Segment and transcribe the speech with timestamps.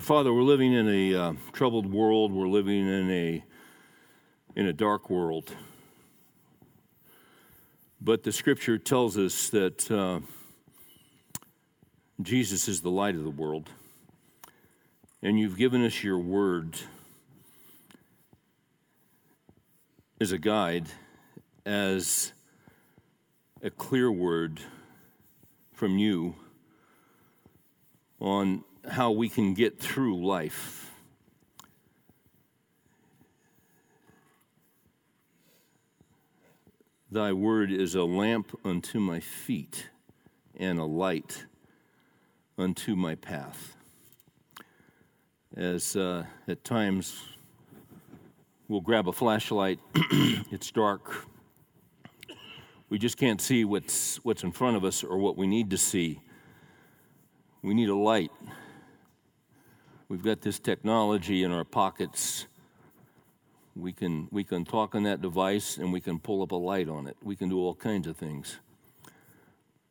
[0.00, 2.32] Our Father, we're living in a uh, troubled world.
[2.32, 3.44] We're living in a
[4.56, 5.54] in a dark world.
[8.00, 10.20] But the Scripture tells us that uh,
[12.22, 13.68] Jesus is the light of the world,
[15.22, 16.78] and you've given us your word
[20.18, 20.86] as a guide,
[21.66, 22.32] as
[23.62, 24.60] a clear word
[25.74, 26.36] from you
[28.18, 30.90] on how we can get through life.
[37.12, 39.88] Thy word is a lamp unto my feet
[40.56, 41.44] and a light
[42.56, 43.74] unto my path.
[45.56, 47.20] As uh, at times
[48.68, 51.26] we'll grab a flashlight, it's dark,
[52.90, 55.78] we just can't see what's, what's in front of us or what we need to
[55.78, 56.20] see.
[57.62, 58.30] We need a light.
[60.10, 62.48] We've got this technology in our pockets.
[63.76, 66.88] We can, we can talk on that device and we can pull up a light
[66.88, 67.16] on it.
[67.22, 68.58] We can do all kinds of things.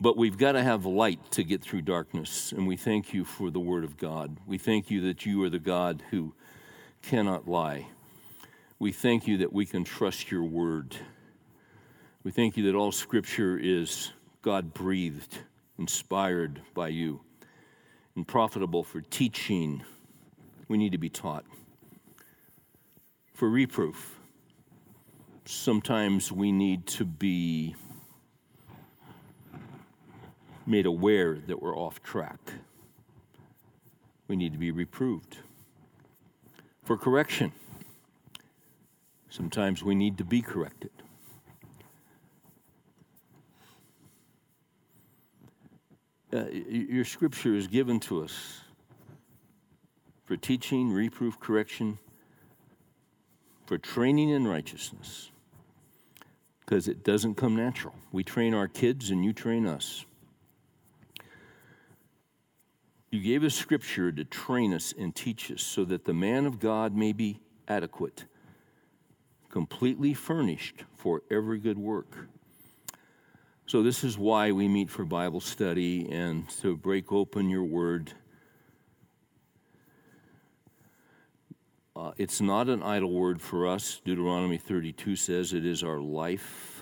[0.02, 2.52] But we've got to have light to get through darkness.
[2.52, 4.36] And we thank you for the Word of God.
[4.46, 6.34] We thank you that you are the God who
[7.02, 7.88] cannot lie.
[8.78, 10.98] We thank you that we can trust your Word.
[12.26, 15.38] We thank you that all Scripture is God breathed,
[15.78, 17.22] inspired by you,
[18.18, 19.84] and profitable for teaching.
[20.70, 21.44] We need to be taught.
[23.34, 24.20] For reproof,
[25.44, 27.76] sometimes we need to be
[30.66, 32.54] made aware that we're off track.
[34.30, 35.40] We need to be reproved.
[36.84, 37.52] For correction,
[39.30, 40.92] sometimes we need to be corrected.
[46.34, 48.62] uh, your scripture is given to us
[50.30, 51.98] for teaching, reproof, correction,
[53.66, 55.32] for training in righteousness,
[56.60, 57.96] because it doesn't come natural.
[58.12, 60.06] We train our kids and you train us.
[63.10, 66.60] You gave us scripture to train us and teach us so that the man of
[66.60, 68.26] God may be adequate,
[69.50, 72.30] completely furnished for every good work.
[73.66, 78.14] So, this is why we meet for Bible study and to break open your word.
[82.00, 84.00] Uh, it's not an idle word for us.
[84.06, 86.82] Deuteronomy 32 says it is our life.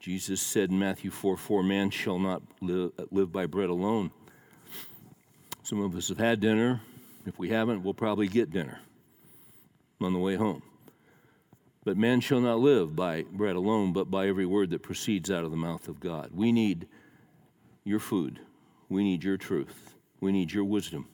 [0.00, 4.10] Jesus said in Matthew 4 4, man shall not live, live by bread alone.
[5.62, 6.80] Some of us have had dinner.
[7.26, 8.80] If we haven't, we'll probably get dinner
[10.00, 10.62] on the way home.
[11.84, 15.44] But man shall not live by bread alone, but by every word that proceeds out
[15.44, 16.30] of the mouth of God.
[16.34, 16.88] We need
[17.84, 18.40] your food.
[18.88, 19.94] We need your truth.
[20.20, 21.06] We need your wisdom.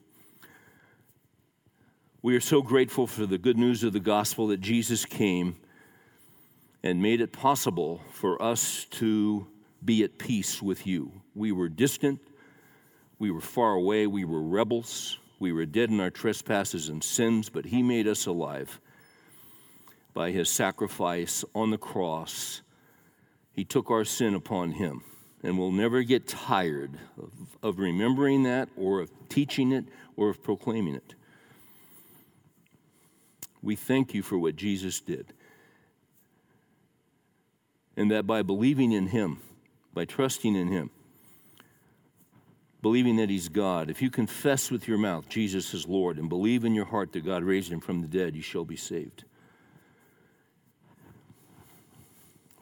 [2.26, 5.54] We are so grateful for the good news of the gospel that Jesus came
[6.82, 9.46] and made it possible for us to
[9.84, 11.12] be at peace with you.
[11.36, 12.18] We were distant,
[13.20, 17.48] we were far away, we were rebels, we were dead in our trespasses and sins,
[17.48, 18.80] but He made us alive
[20.12, 22.60] by his sacrifice on the cross.
[23.52, 25.04] He took our sin upon him.
[25.44, 27.30] And we'll never get tired of,
[27.62, 29.84] of remembering that or of teaching it
[30.16, 31.14] or of proclaiming it.
[33.66, 35.26] We thank you for what Jesus did.
[37.96, 39.40] And that by believing in him,
[39.92, 40.90] by trusting in him,
[42.80, 46.64] believing that he's God, if you confess with your mouth Jesus is Lord and believe
[46.64, 49.24] in your heart that God raised him from the dead, you shall be saved.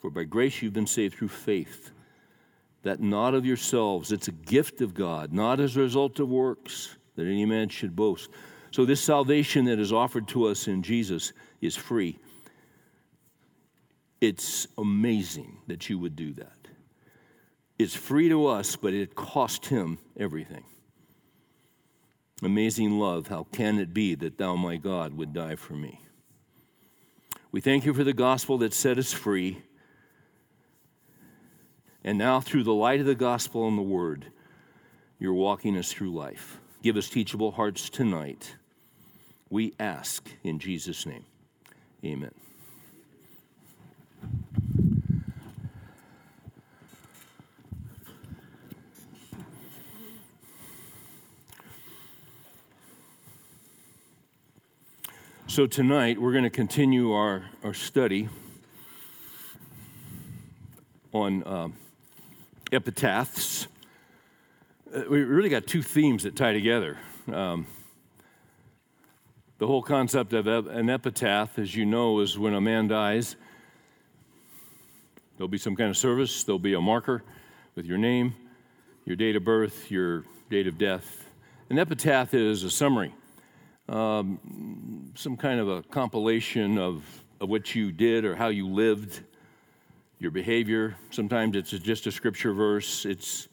[0.00, 1.90] For by grace you've been saved through faith,
[2.82, 6.96] that not of yourselves, it's a gift of God, not as a result of works,
[7.16, 8.30] that any man should boast.
[8.74, 12.18] So, this salvation that is offered to us in Jesus is free.
[14.20, 16.58] It's amazing that you would do that.
[17.78, 20.64] It's free to us, but it cost him everything.
[22.42, 26.00] Amazing love, how can it be that thou, my God, would die for me?
[27.52, 29.62] We thank you for the gospel that set us free.
[32.02, 34.32] And now, through the light of the gospel and the word,
[35.20, 36.58] you're walking us through life.
[36.82, 38.56] Give us teachable hearts tonight.
[39.54, 41.24] We ask in Jesus' name.
[42.04, 42.32] Amen.
[55.46, 58.28] So, tonight we're going to continue our, our study
[61.12, 61.46] on.
[61.46, 61.74] Um,
[62.72, 63.68] epitaphs.
[65.08, 66.98] we really got two themes that tie together.
[67.32, 67.68] Um,
[69.58, 73.36] the whole concept of an epitaph, as you know, is when a man dies,
[75.36, 77.22] there'll be some kind of service, there'll be a marker
[77.76, 78.34] with your name,
[79.04, 81.28] your date of birth, your date of death.
[81.70, 83.14] An epitaph is a summary,
[83.88, 87.04] um, some kind of a compilation of,
[87.40, 89.20] of what you did or how you lived,
[90.18, 90.96] your behavior.
[91.10, 93.46] Sometimes it's just a scripture verse, it's,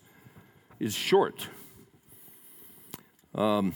[0.80, 1.48] it's short.
[3.36, 3.76] Um,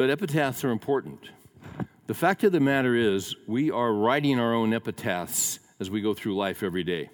[0.00, 1.28] but epitaphs are important.
[2.06, 6.14] The fact of the matter is, we are writing our own epitaphs as we go
[6.14, 7.10] through life every day.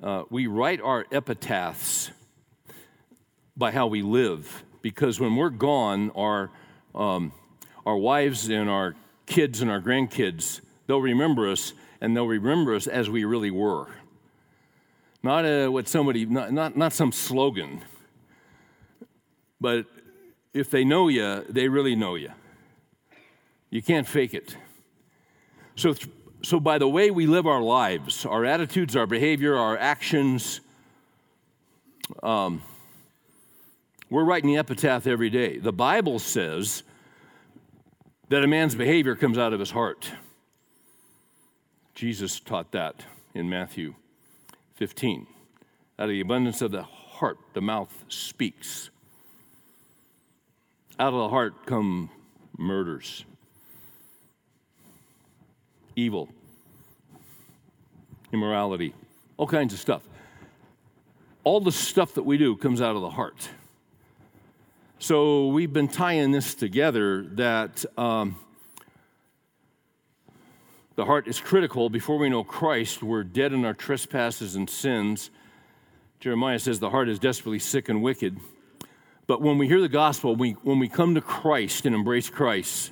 [0.00, 2.12] Uh, we write our epitaphs
[3.56, 6.52] by how we live, because when we're gone, our,
[6.94, 7.32] um,
[7.84, 8.94] our wives and our
[9.26, 13.88] kids and our grandkids, they'll remember us, and they'll remember us as we really were.
[15.24, 17.82] Not uh, what somebody, not, not, not some slogan,
[19.60, 19.86] but
[20.52, 22.30] if they know you, they really know you.
[23.70, 24.56] You can't fake it.
[25.76, 25.94] So,
[26.42, 30.60] so by the way we live our lives, our attitudes, our behavior, our actions,
[32.22, 32.62] um,
[34.10, 35.58] we're writing the epitaph every day.
[35.58, 36.82] The Bible says
[38.28, 40.10] that a man's behavior comes out of his heart.
[41.94, 43.04] Jesus taught that
[43.34, 43.94] in Matthew
[44.74, 45.26] 15.
[45.98, 48.90] Out of the abundance of the heart, the mouth speaks.
[51.00, 52.10] Out of the heart come
[52.58, 53.24] murders,
[55.96, 56.28] evil,
[58.34, 58.92] immorality,
[59.38, 60.02] all kinds of stuff.
[61.42, 63.48] All the stuff that we do comes out of the heart.
[64.98, 68.36] So we've been tying this together that um,
[70.96, 71.88] the heart is critical.
[71.88, 75.30] Before we know Christ, we're dead in our trespasses and sins.
[76.18, 78.38] Jeremiah says the heart is desperately sick and wicked.
[79.30, 82.90] But when we hear the gospel, we, when we come to Christ and embrace Christ,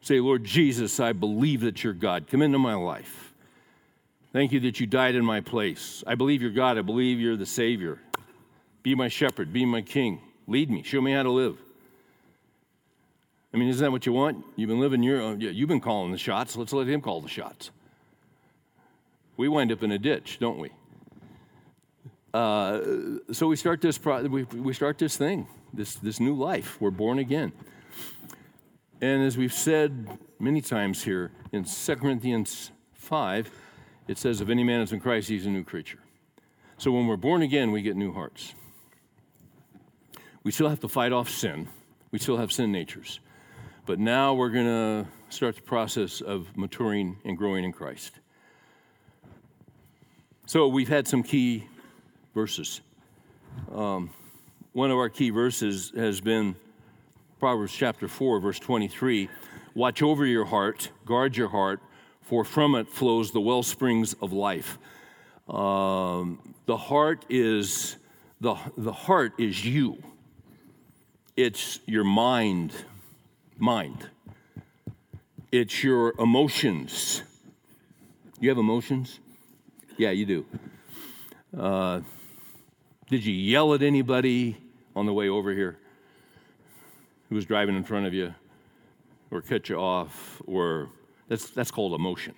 [0.00, 2.26] say, Lord Jesus, I believe that you're God.
[2.26, 3.32] Come into my life.
[4.32, 6.02] Thank you that you died in my place.
[6.08, 6.76] I believe you're God.
[6.76, 8.00] I believe you're the Savior.
[8.82, 9.52] Be my shepherd.
[9.52, 10.20] Be my king.
[10.48, 10.82] Lead me.
[10.82, 11.56] Show me how to live.
[13.54, 14.44] I mean, isn't that what you want?
[14.56, 16.56] You've been living your own, you've been calling the shots.
[16.56, 17.70] Let's let him call the shots.
[19.36, 20.72] We wind up in a ditch, don't we?
[22.36, 26.78] Uh, so we start this pro- we, we start this thing, this this new life.
[26.82, 27.50] We're born again.
[29.00, 33.50] And as we've said many times here in 2 Corinthians 5,
[34.06, 36.00] it says, If any man is in Christ, he's a new creature.
[36.76, 38.52] So when we're born again, we get new hearts.
[40.42, 41.68] We still have to fight off sin,
[42.10, 43.20] we still have sin natures.
[43.86, 48.20] But now we're going to start the process of maturing and growing in Christ.
[50.44, 51.64] So we've had some key
[52.36, 52.82] verses.
[53.74, 54.10] Um,
[54.74, 56.54] one of our key verses has been
[57.40, 59.30] Proverbs chapter 4, verse 23.
[59.74, 61.80] Watch over your heart, guard your heart,
[62.20, 64.76] for from it flows the well springs of life.
[65.48, 67.96] Um, the heart is
[68.42, 69.96] the, the heart is you.
[71.38, 72.74] It's your mind,
[73.56, 74.10] mind.
[75.50, 77.22] It's your emotions.
[78.40, 79.20] You have emotions?
[79.96, 80.46] Yeah, you do.
[81.58, 82.00] Uh,
[83.08, 84.56] did you yell at anybody
[84.94, 85.78] on the way over here
[87.28, 88.34] who was driving in front of you
[89.30, 90.90] or cut you off or
[91.28, 92.34] that's, that's called emotion.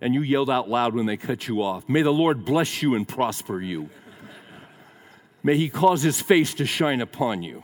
[0.00, 1.88] And you yelled out loud when they cut you off.
[1.88, 3.90] May the Lord bless you and prosper you.
[5.42, 7.62] May he cause his face to shine upon you.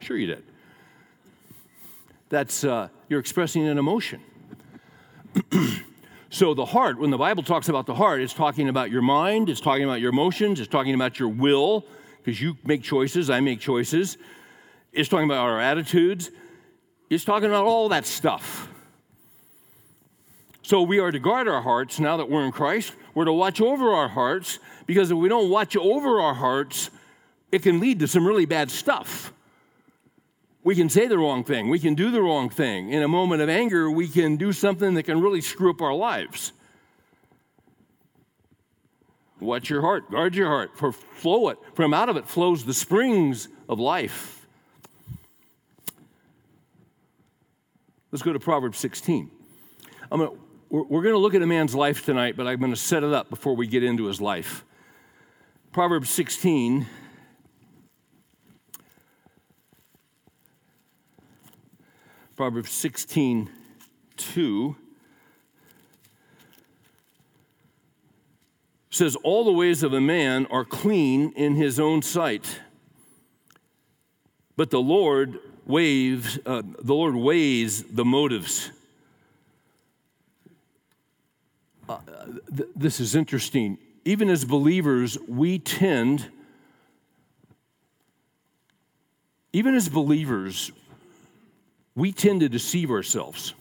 [0.00, 0.44] Sure, you did.
[2.28, 4.20] That's, uh, you're expressing an emotion.
[6.32, 9.48] So, the heart, when the Bible talks about the heart, it's talking about your mind,
[9.48, 11.84] it's talking about your emotions, it's talking about your will,
[12.18, 14.16] because you make choices, I make choices.
[14.92, 16.30] It's talking about our attitudes,
[17.10, 18.68] it's talking about all that stuff.
[20.62, 22.92] So, we are to guard our hearts now that we're in Christ.
[23.12, 26.90] We're to watch over our hearts, because if we don't watch over our hearts,
[27.50, 29.32] it can lead to some really bad stuff.
[30.62, 31.68] We can say the wrong thing.
[31.68, 32.90] We can do the wrong thing.
[32.90, 35.94] In a moment of anger, we can do something that can really screw up our
[35.94, 36.52] lives.
[39.40, 41.58] Watch your heart, guard your heart, for flow it.
[41.74, 44.46] From out of it flows the springs of life.
[48.12, 49.30] Let's go to Proverbs 16.
[50.10, 50.30] Gonna,
[50.68, 53.02] we're, we're going to look at a man's life tonight, but I'm going to set
[53.02, 54.64] it up before we get into his life.
[55.72, 56.86] Proverbs 16
[62.40, 63.50] Proverbs 16,
[64.16, 64.76] 2.
[68.88, 72.60] says, All the ways of a man are clean in his own sight.
[74.56, 78.70] But the Lord weighs, uh, the Lord weighs the motives.
[81.86, 81.98] Uh,
[82.56, 83.76] th- this is interesting.
[84.06, 86.30] Even as believers, we tend,
[89.52, 90.72] even as believers,
[91.94, 93.54] we tend to deceive ourselves.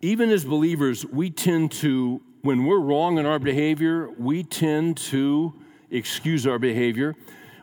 [0.00, 5.54] Even as believers, we tend to, when we're wrong in our behavior, we tend to
[5.90, 7.14] excuse our behavior.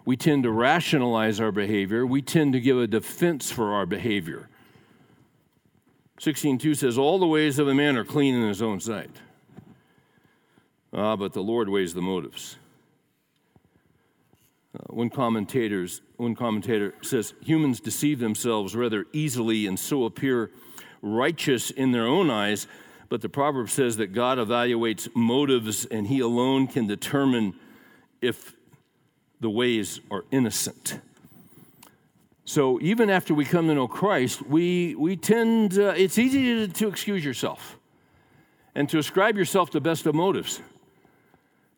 [0.05, 2.05] We tend to rationalize our behavior.
[2.05, 4.49] We tend to give a defense for our behavior.
[6.19, 9.11] 16.2 says, All the ways of a man are clean in his own sight.
[10.93, 12.57] Ah, but the Lord weighs the motives.
[14.75, 20.51] Uh, one, commentators, one commentator says, Humans deceive themselves rather easily and so appear
[21.01, 22.67] righteous in their own eyes.
[23.09, 27.55] But the proverb says that God evaluates motives and he alone can determine
[28.21, 28.53] if
[29.39, 30.99] the ways are innocent.
[32.45, 36.67] So even after we come to know Christ, we, we tend, uh, it's easy to,
[36.67, 37.77] to excuse yourself
[38.75, 40.61] and to ascribe yourself the best of motives.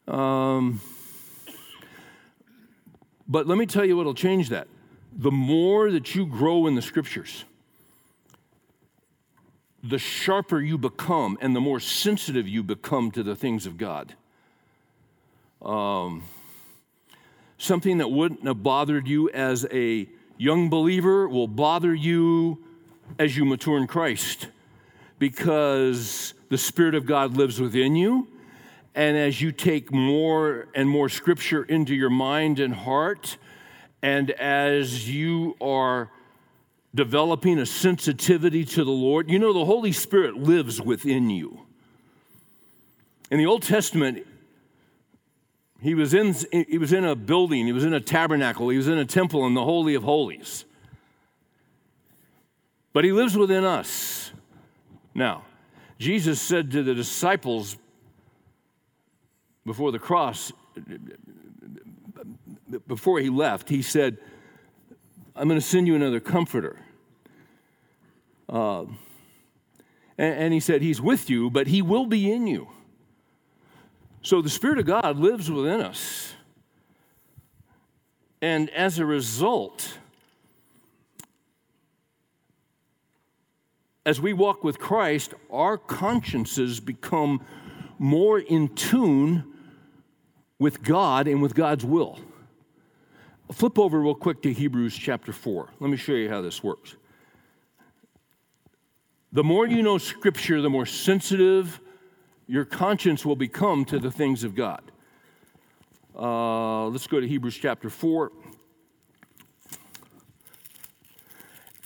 [0.07, 0.81] Um,
[3.31, 4.67] but let me tell you what will change that.
[5.13, 7.45] The more that you grow in the scriptures,
[9.81, 14.15] the sharper you become and the more sensitive you become to the things of God.
[15.61, 16.23] Um,
[17.57, 22.61] something that wouldn't have bothered you as a young believer will bother you
[23.17, 24.49] as you mature in Christ
[25.19, 28.27] because the Spirit of God lives within you.
[28.93, 33.37] And as you take more and more scripture into your mind and heart,
[34.01, 36.11] and as you are
[36.93, 41.61] developing a sensitivity to the Lord, you know the Holy Spirit lives within you.
[43.29, 44.27] In the Old Testament,
[45.81, 48.89] he was in, he was in a building, he was in a tabernacle, he was
[48.89, 50.65] in a temple in the Holy of Holies.
[52.91, 54.33] But he lives within us.
[55.15, 55.43] Now,
[55.97, 57.77] Jesus said to the disciples
[59.65, 60.51] before the cross,
[62.87, 64.17] before he left, he said,
[65.35, 66.79] I'm going to send you another comforter.
[68.49, 68.81] Uh,
[70.17, 72.67] and, and he said, He's with you, but he will be in you.
[74.21, 76.33] So the Spirit of God lives within us.
[78.41, 79.97] And as a result,
[84.05, 87.45] as we walk with Christ, our consciences become
[87.99, 89.50] more in tune
[90.61, 92.19] with God and with God's will.
[93.51, 95.69] Flip over real quick to Hebrews chapter 4.
[95.79, 96.95] Let me show you how this works.
[99.31, 101.81] The more you know Scripture, the more sensitive
[102.45, 104.83] your conscience will become to the things of God.
[106.15, 108.31] Uh, let's go to Hebrews chapter 4.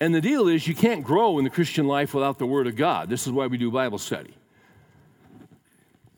[0.01, 2.75] And the deal is, you can't grow in the Christian life without the Word of
[2.75, 3.07] God.
[3.07, 4.35] This is why we do Bible study.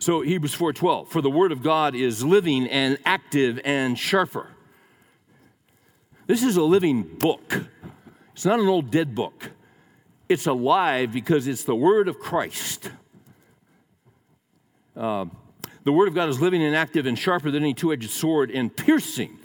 [0.08, 4.48] So Hebrews 4:12, for the word of God is living and active and sharper.
[6.28, 7.66] This is a living book.
[8.32, 9.52] It's not an old dead book.
[10.30, 12.90] It's alive because it's the word of Christ.
[14.96, 15.26] Uh,
[15.84, 18.50] the word of God is living and active and sharper than any two edged sword
[18.50, 19.38] and piercing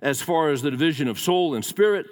[0.00, 2.06] as far as the division of soul and spirit,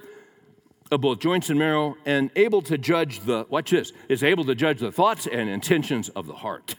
[0.90, 4.56] of both joints and marrow, and able to judge the, watch this, is able to
[4.56, 6.74] judge the thoughts and intentions of the heart.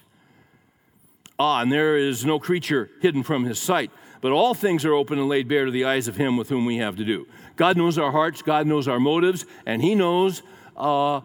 [1.38, 5.20] Ah, and there is no creature hidden from his sight, but all things are open
[5.20, 7.28] and laid bare to the eyes of him with whom we have to do.
[7.56, 10.44] God knows our hearts, God knows our motives, and he knows
[10.78, 11.22] uh,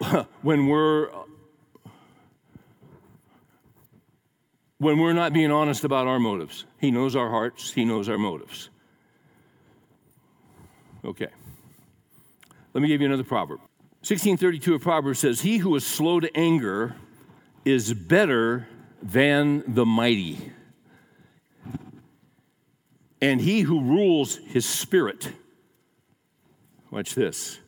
[0.42, 1.10] when we're
[4.78, 6.64] when we're not being honest about our motives.
[6.78, 8.70] He knows our hearts, He knows our motives.
[11.04, 11.28] Okay.
[12.72, 13.60] Let me give you another proverb.
[14.00, 16.96] 1632 of Proverbs says, He who is slow to anger
[17.64, 18.66] is better
[19.02, 20.52] than the mighty.
[23.22, 25.30] And he who rules his spirit,
[26.90, 27.58] watch this,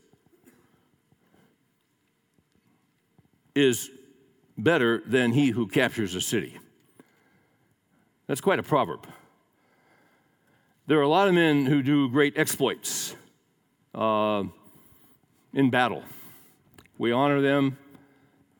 [3.55, 3.91] is
[4.57, 6.59] better than he who captures a city.
[8.27, 9.07] That's quite a proverb.
[10.87, 13.15] There are a lot of men who do great exploits
[13.95, 14.45] uh,
[15.53, 16.03] in battle.
[16.99, 17.77] We honor them.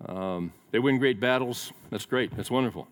[0.07, 1.73] Um, they win great battles.
[1.91, 2.37] That's great.
[2.37, 2.89] That's wonderful.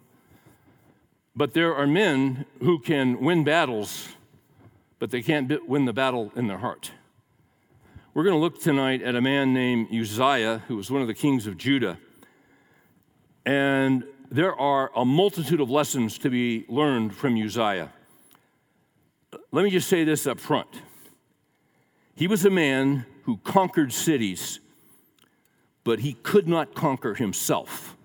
[1.34, 4.08] But there are men who can win battles,
[4.98, 6.92] but they can't win the battle in their heart.
[8.12, 11.14] We're going to look tonight at a man named Uzziah, who was one of the
[11.14, 11.98] kings of Judah.
[13.46, 17.92] And there are a multitude of lessons to be learned from Uzziah.
[19.52, 20.68] Let me just say this up front.
[22.14, 24.60] He was a man who conquered cities,
[25.90, 27.96] but he could not conquer himself.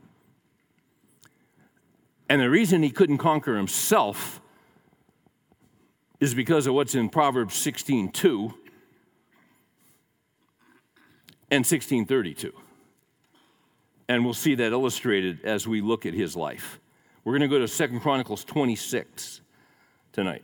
[2.27, 4.41] And the reason he couldn't conquer himself
[6.19, 8.55] is because of what's in Proverbs 16:2
[11.51, 12.51] and 1632.
[14.09, 16.79] And we'll see that illustrated as we look at his life.
[17.23, 19.41] We're going to go to Second Chronicles 26
[20.11, 20.43] tonight.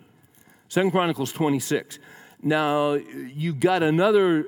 [0.69, 1.97] Second Chronicles 26.
[2.43, 4.45] Now, you got another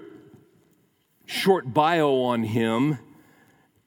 [1.25, 2.99] short bio on him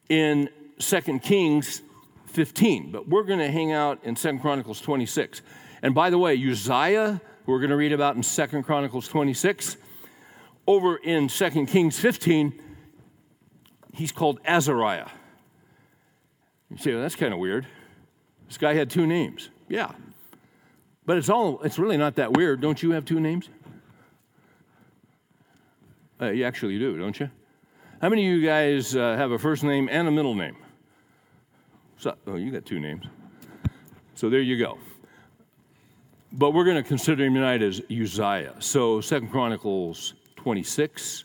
[0.08, 1.82] in Second Kings
[2.26, 5.42] 15, but we're going to hang out in Second Chronicles 26.
[5.82, 9.76] And by the way, Uzziah, who we're going to read about in Second Chronicles 26,
[10.66, 12.60] over in Second Kings 15,
[13.94, 15.08] he's called Azariah.
[16.70, 17.66] You say, well, that's kind of weird.
[18.48, 19.50] This guy had two names.
[19.68, 19.92] Yeah.
[21.04, 22.60] But it's all it's really not that weird.
[22.60, 23.48] Don't you have two names?
[26.20, 27.30] Uh, you actually do, don't you?
[28.00, 30.56] How many of you guys uh, have a first name and a middle name?
[31.98, 33.04] So, oh, you got two names.
[34.14, 34.78] So there you go.
[36.32, 38.54] But we're going to consider him tonight as Uzziah.
[38.60, 41.24] So Second Chronicles 26.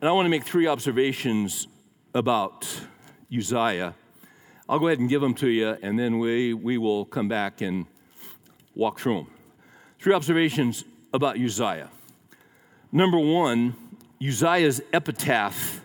[0.00, 1.66] And I want to make three observations
[2.14, 2.68] about
[3.34, 3.94] Uzziah.
[4.68, 7.60] I'll go ahead and give them to you, and then we, we will come back
[7.60, 7.86] and
[8.74, 9.30] walk through them.
[9.98, 11.90] Three observations about Uzziah.
[12.94, 13.74] Number one,
[14.22, 15.84] Uzziah's epitaph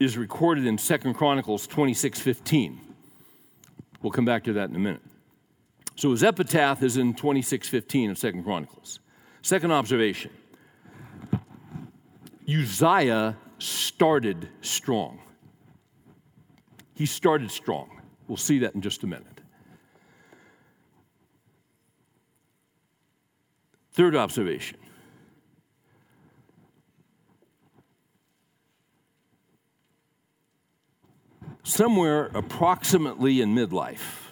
[0.00, 2.80] is recorded in Second Chronicles 26 15.
[4.02, 5.02] We'll come back to that in a minute.
[5.94, 8.98] So his epitaph is in 26 15 of Second Chronicles.
[9.42, 10.32] Second observation
[12.48, 15.20] Uzziah started strong.
[16.94, 18.00] He started strong.
[18.26, 19.40] We'll see that in just a minute.
[23.92, 24.76] Third observation
[31.70, 34.28] somewhere approximately in midlife,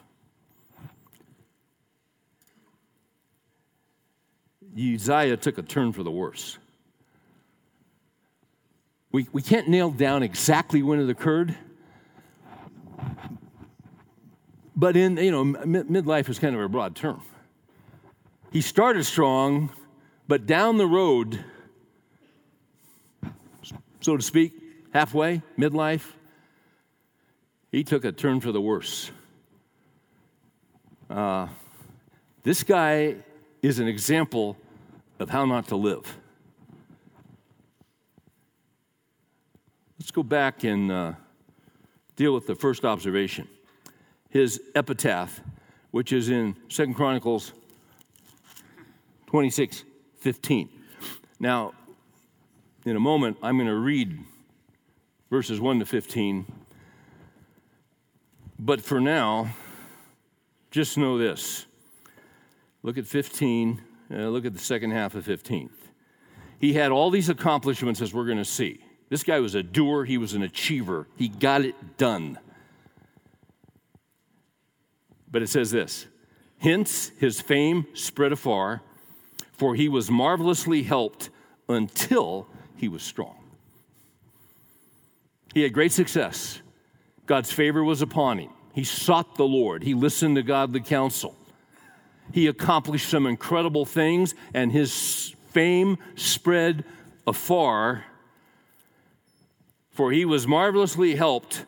[4.76, 6.58] Uzziah took a turn for the worse.
[9.10, 11.56] We, we can't nail down exactly when it occurred,
[14.76, 17.22] but in, you know, midlife is kind of a broad term.
[18.52, 19.70] He started strong,
[20.26, 21.44] but down the road,
[24.00, 24.52] so to speak,
[24.92, 26.12] halfway, midlife,
[27.70, 29.10] he took a turn for the worse.
[31.10, 31.48] Uh,
[32.42, 33.16] this guy
[33.62, 34.56] is an example
[35.18, 36.16] of how not to live.
[39.98, 41.12] Let's go back and uh,
[42.16, 43.48] deal with the first observation.
[44.30, 45.40] His epitaph,
[45.90, 47.52] which is in Second Chronicles
[49.26, 49.84] 26
[50.20, 50.68] 15.
[51.38, 51.72] Now,
[52.84, 54.18] in a moment, I'm going to read
[55.30, 56.46] verses 1 to 15
[58.58, 59.50] but for now,
[60.70, 61.66] just know this.
[62.82, 65.70] Look at 15, uh, look at the second half of 15.
[66.60, 68.80] He had all these accomplishments, as we're going to see.
[69.08, 72.38] This guy was a doer, he was an achiever, he got it done.
[75.30, 76.06] But it says this
[76.58, 78.82] Hence, his fame spread afar,
[79.52, 81.30] for he was marvelously helped
[81.68, 83.36] until he was strong.
[85.54, 86.60] He had great success
[87.28, 88.50] God's favor was upon him.
[88.72, 91.36] He sought the Lord, he listened to godly counsel.
[92.32, 96.84] He accomplished some incredible things, and his fame spread
[97.26, 98.04] afar,
[99.90, 101.66] for he was marvelously helped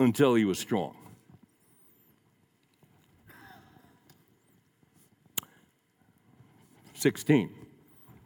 [0.00, 0.96] until he was strong.
[6.94, 7.50] Sixteen.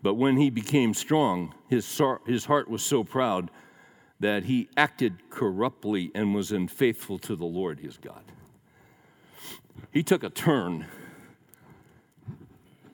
[0.02, 3.50] But when he became strong, his, his heart was so proud
[4.22, 8.22] that he acted corruptly and was unfaithful to the Lord his God.
[9.90, 10.86] He took a turn,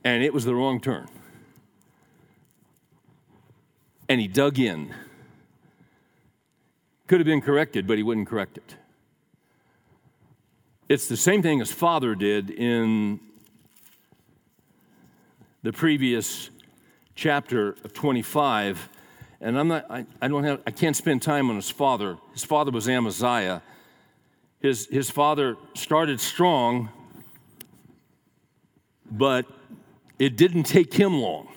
[0.02, 1.06] and it was the wrong turn.
[4.08, 4.94] And he dug in.
[7.06, 8.76] Could have been corrected, but he wouldn't correct it.
[10.88, 13.20] It's the same thing his father did in
[15.62, 16.48] the previous
[17.14, 18.88] chapter of 25
[19.40, 22.18] and I'm not, I, I, don't have, I can't spend time on his father.
[22.32, 23.62] His father was Amaziah.
[24.60, 26.88] His, his father started strong,
[29.10, 29.46] but
[30.18, 31.48] it didn't take him long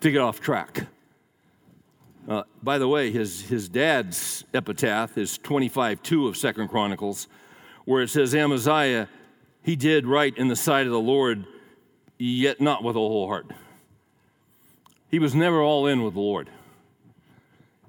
[0.00, 0.86] to get off track.
[2.28, 7.28] Uh, by the way, his, his dad's epitaph is 25 2 of Second Chronicles,
[7.86, 9.08] where it says, Amaziah,
[9.62, 11.46] he did right in the sight of the Lord,
[12.18, 13.50] yet not with a whole heart.
[15.10, 16.48] He was never all in with the Lord.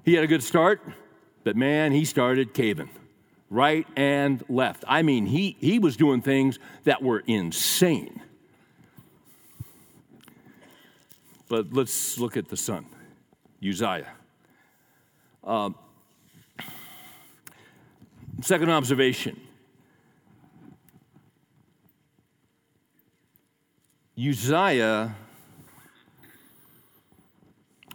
[0.04, 0.80] He had a good start,
[1.44, 2.90] but man, he started caving
[3.48, 4.82] right and left.
[4.88, 8.20] I mean, he, he was doing things that were insane.
[11.48, 12.86] But let's look at the son,
[13.62, 14.08] Uzziah.
[15.44, 15.74] Um,
[18.40, 19.40] second observation
[24.18, 25.14] Uzziah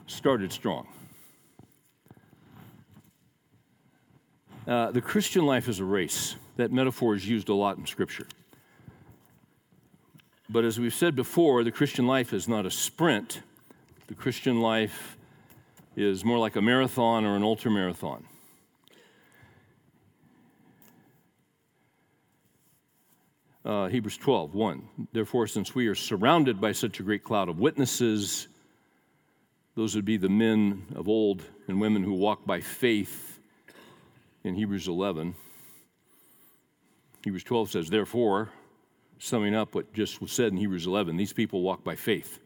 [0.08, 0.88] started strong.
[4.66, 6.36] Uh, the Christian life is a race.
[6.58, 8.28] That metaphor is used a lot in Scripture.
[10.50, 13.42] But as we've said before, the Christian life is not a sprint.
[14.08, 15.18] The Christian life
[15.96, 18.26] is more like a marathon or an ultra marathon.
[23.66, 24.90] Uh, Hebrews 12, 1.
[25.12, 28.48] Therefore, since we are surrounded by such a great cloud of witnesses,
[29.78, 33.40] those would be the men of old and women who walk by faith
[34.44, 35.36] in Hebrews 11.
[37.24, 38.50] Hebrews 12 says, Therefore,
[39.20, 42.40] summing up what just was said in Hebrews 11, these people walk by faith.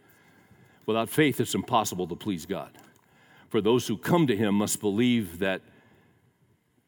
[0.86, 2.72] Without faith, it's impossible to please God.
[3.48, 5.62] For those who come to him must believe that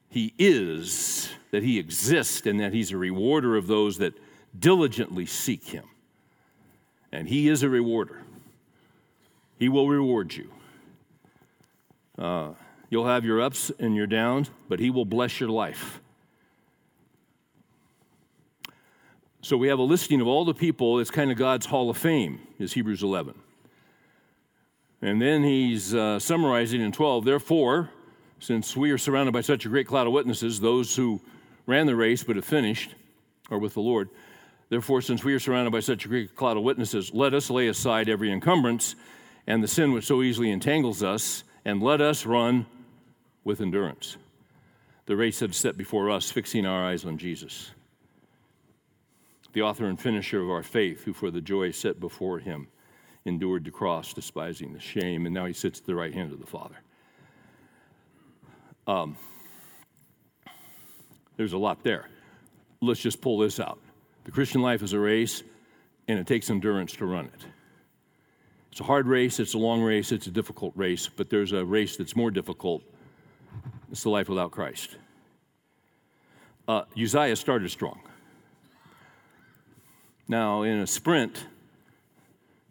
[0.09, 4.13] he is, that he exists, and that he's a rewarder of those that
[4.59, 5.85] diligently seek him.
[7.13, 8.23] And he is a rewarder.
[9.57, 10.49] He will reward you.
[12.17, 12.49] Uh,
[12.89, 15.99] you'll have your ups and your downs, but he will bless your life.
[19.41, 20.99] So we have a listing of all the people.
[20.99, 23.33] It's kind of God's Hall of Fame, is Hebrews 11.
[25.01, 27.89] And then he's uh, summarizing in 12, therefore,
[28.39, 31.19] since we are surrounded by such a great cloud of witnesses, those who
[31.65, 32.95] ran the race but have finished
[33.51, 34.09] are with the Lord.
[34.69, 37.67] Therefore, since we are surrounded by such a great cloud of witnesses, let us lay
[37.67, 38.95] aside every encumbrance
[39.47, 42.65] and the sin which so easily entangles us, and let us run
[43.43, 44.17] with endurance.
[45.05, 47.71] The race that is set before us, fixing our eyes on Jesus,
[49.53, 52.67] the author and finisher of our faith, who for the joy set before him
[53.25, 56.39] endured the cross, despising the shame, and now he sits at the right hand of
[56.39, 56.75] the Father.
[58.87, 59.15] Um,
[61.37, 62.07] there's a lot there.
[62.81, 63.79] Let's just pull this out.
[64.25, 65.43] The Christian life is a race,
[66.07, 67.45] and it takes endurance to run it.
[68.73, 71.63] It's a hard race, it's a long race, it's a difficult race, but there's a
[71.63, 72.81] race that's more difficult.
[73.91, 74.97] It's the life without Christ.
[76.67, 78.01] Uh, Uzziah started strong.
[80.27, 81.45] Now, in a sprint,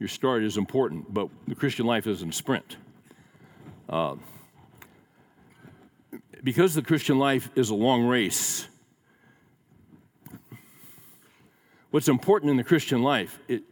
[0.00, 2.78] your start is important, but the Christian life isn't a sprint.
[3.88, 4.16] Uh,
[6.42, 8.66] because the Christian life is a long race,
[11.92, 13.62] what's important in the Christian life, it,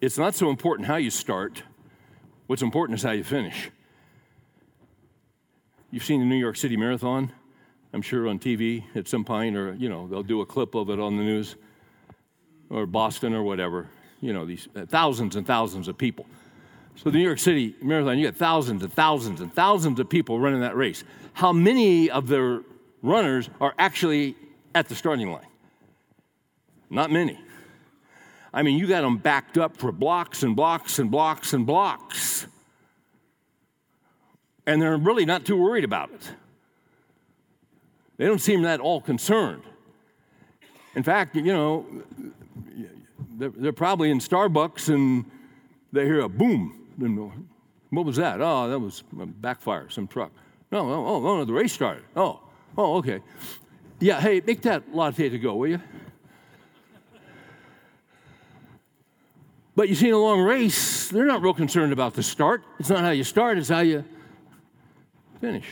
[0.00, 1.62] it's not so important how you start,
[2.46, 3.70] what's important is how you finish.
[5.90, 7.32] You've seen the New York City Marathon,
[7.92, 10.90] I'm sure on TV at some point, or, you know, they'll do a clip of
[10.90, 11.56] it on the news,
[12.68, 13.88] or Boston or whatever
[14.20, 16.26] you know, these uh, thousands and thousands of people.
[16.96, 20.38] So the New York City Marathon, you get thousands and thousands and thousands of people
[20.38, 21.04] running that race.
[21.32, 22.62] How many of the
[23.02, 24.36] runners are actually
[24.74, 25.46] at the starting line?
[26.90, 27.38] Not many.
[28.52, 32.46] I mean, you got them backed up for blocks and blocks and blocks and blocks.
[34.66, 36.30] And they're really not too worried about it.
[38.16, 39.62] They don't seem that all concerned.
[40.94, 41.86] In fact, you know,
[43.38, 45.24] they're, probably in Starbucks and
[45.92, 47.48] they hear a boom.
[47.90, 48.40] What was that?
[48.40, 50.32] Oh, that was a backfire, some truck.
[50.70, 52.04] No, oh, oh, oh, no, the race started.
[52.14, 52.40] Oh,
[52.76, 53.20] oh, okay.
[53.98, 55.80] Yeah, hey, make that latte to go, will you?
[59.76, 62.62] But you see, in a long race, they're not real concerned about the start.
[62.78, 64.04] It's not how you start, it's how you
[65.40, 65.66] finish.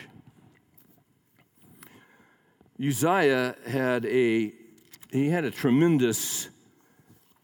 [2.80, 4.52] Uzziah had a
[5.10, 6.48] he had a tremendous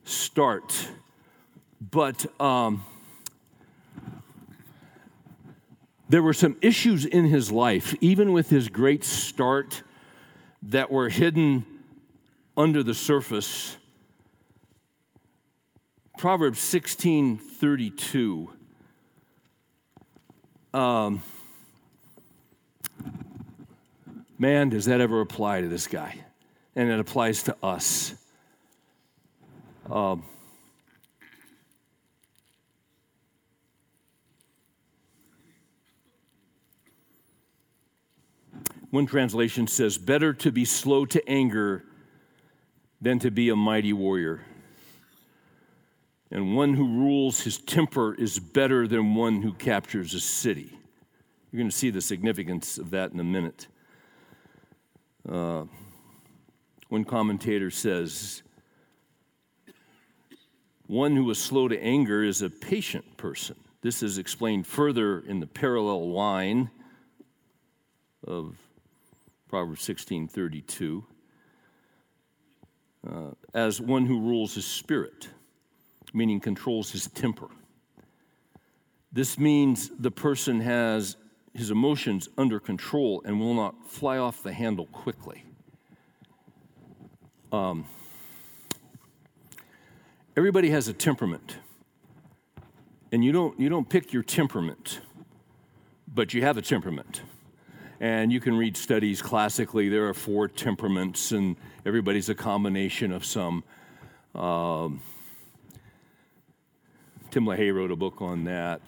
[0.05, 0.89] start.
[1.81, 2.85] But um,
[6.09, 9.83] there were some issues in his life, even with his great start,
[10.63, 11.65] that were hidden
[12.57, 13.77] under the surface.
[16.19, 18.51] Proverbs 16 32.
[20.73, 21.23] Um,
[24.39, 26.17] man, does that ever apply to this guy?
[26.77, 28.15] And it applies to us.
[29.91, 30.25] Um,
[38.91, 41.85] one translation says, Better to be slow to anger
[43.01, 44.45] than to be a mighty warrior.
[46.35, 50.77] And one who rules his temper is better than one who captures a city.
[51.53, 53.69] You're going to see the significance of that in a minute.
[55.29, 55.65] Uh,
[56.89, 58.43] one commentator says,
[60.89, 63.55] one who is slow to anger is a patient person.
[63.83, 66.69] This is explained further in the parallel line
[68.27, 68.57] of
[69.49, 71.05] Proverbs 16:32
[73.09, 75.29] uh, as one who rules his spirit,
[76.15, 77.49] meaning controls his temper.
[79.13, 81.17] This means the person has
[81.53, 85.45] his emotions under control and will not fly off the handle quickly.
[87.53, 87.87] Um,
[90.37, 91.59] everybody has a temperament.
[93.13, 95.01] And you don't, you don't pick your temperament,
[96.13, 97.23] but you have a temperament.
[98.01, 101.55] And you can read studies classically, there are four temperaments, and
[101.87, 103.63] everybody's a combination of some.
[104.35, 105.01] Um,
[107.35, 108.81] Tim LaHaye wrote a book on that.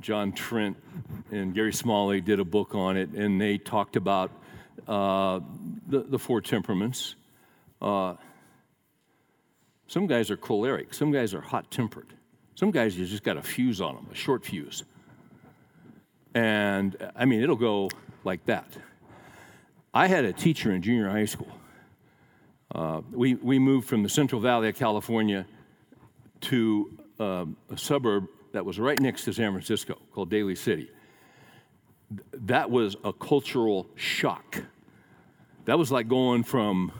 [0.00, 0.76] John Trent
[1.32, 4.30] and Gary Smalley did a book on it, and they talked about
[4.86, 5.40] uh,
[5.88, 7.16] the, the four temperaments.
[7.82, 8.14] Uh,
[9.88, 12.14] some guys are choleric, some guys are hot tempered,
[12.54, 14.84] some guys you just got a fuse on them, a short fuse.
[16.32, 17.90] And I mean, it'll go
[18.22, 18.68] like that.
[19.92, 21.50] I had a teacher in junior high school.
[22.72, 25.44] Uh, we, we moved from the Central Valley of California
[26.42, 30.90] to uh, a suburb that was right next to San Francisco called Daly City.
[32.32, 34.62] That was a cultural shock.
[35.64, 36.92] That was like going from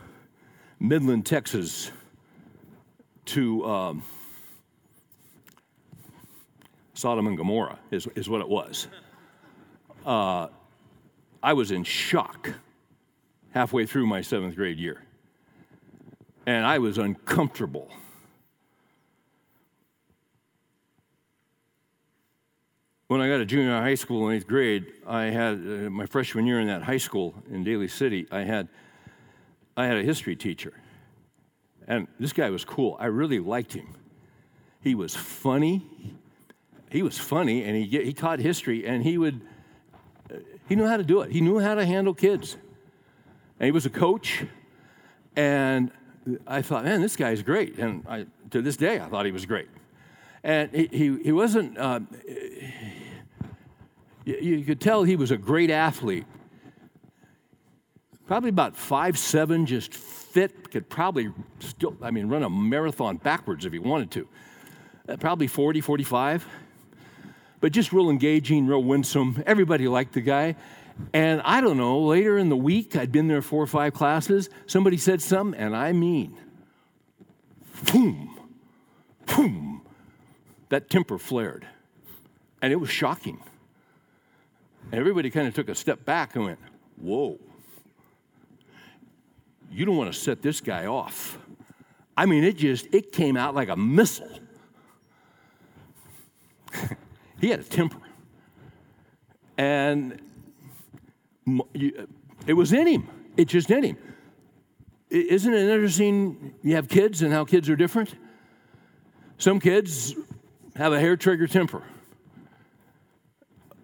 [0.79, 1.91] Midland, Texas
[3.25, 4.03] to um,
[6.93, 8.87] Sodom and Gomorrah, is, is what it was.
[10.05, 10.47] Uh,
[11.41, 12.53] I was in shock
[13.51, 15.03] halfway through my seventh grade year.
[16.45, 17.89] And I was uncomfortable.
[23.07, 26.45] When I got to junior high school in eighth grade, I had uh, my freshman
[26.45, 28.27] year in that high school in Daly City.
[28.29, 28.67] I had
[29.77, 30.73] I had a history teacher,
[31.87, 32.97] and this guy was cool.
[32.99, 33.95] I really liked him.
[34.81, 35.85] He was funny.
[36.89, 39.39] He was funny, and he, he taught history, and he would,
[40.67, 41.31] he knew how to do it.
[41.31, 42.57] He knew how to handle kids.
[43.59, 44.45] And he was a coach,
[45.35, 45.91] and
[46.45, 47.77] I thought, man, this guy's great.
[47.77, 49.69] And I, to this day, I thought he was great.
[50.43, 51.99] And he, he, he wasn't, uh,
[54.27, 56.25] you, could tell he was a great athlete.
[58.27, 63.65] Probably about five seven, just fit, could probably still, I mean, run a marathon backwards
[63.65, 64.27] if he wanted to.
[65.07, 66.45] Uh, probably 40, 45.
[67.61, 69.41] But just real engaging, real winsome.
[69.47, 70.57] Everybody liked the guy.
[71.13, 74.49] And I don't know, later in the week, I'd been there four or five classes,
[74.65, 76.35] somebody said something, and I mean,
[77.91, 78.37] boom,
[79.27, 79.83] boom,
[80.69, 81.67] that temper flared.
[82.61, 83.39] And it was shocking.
[84.91, 86.59] Everybody kind of took a step back and went,
[87.01, 87.39] whoa
[89.71, 91.37] you don't want to set this guy off.
[92.15, 94.39] I mean, it just, it came out like a missile.
[97.39, 97.99] he had a temper.
[99.57, 100.19] And
[102.45, 103.07] it was in him.
[103.35, 103.97] It just in him.
[105.09, 106.53] Isn't it interesting?
[106.63, 108.15] You have kids and how kids are different.
[109.37, 110.15] Some kids
[110.75, 111.83] have a hair trigger temper.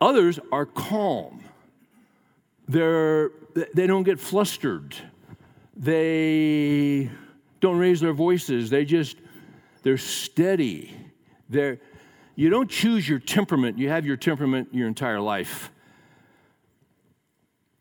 [0.04, 1.44] Others are calm.
[2.68, 3.32] They're,
[3.74, 4.96] they don't get flustered
[5.76, 7.10] they
[7.60, 8.70] don't raise their voices.
[8.70, 9.18] They just,
[9.82, 10.96] they're steady.
[11.50, 11.80] They're,
[12.36, 15.72] you don't choose your temperament, you have your temperament your entire life.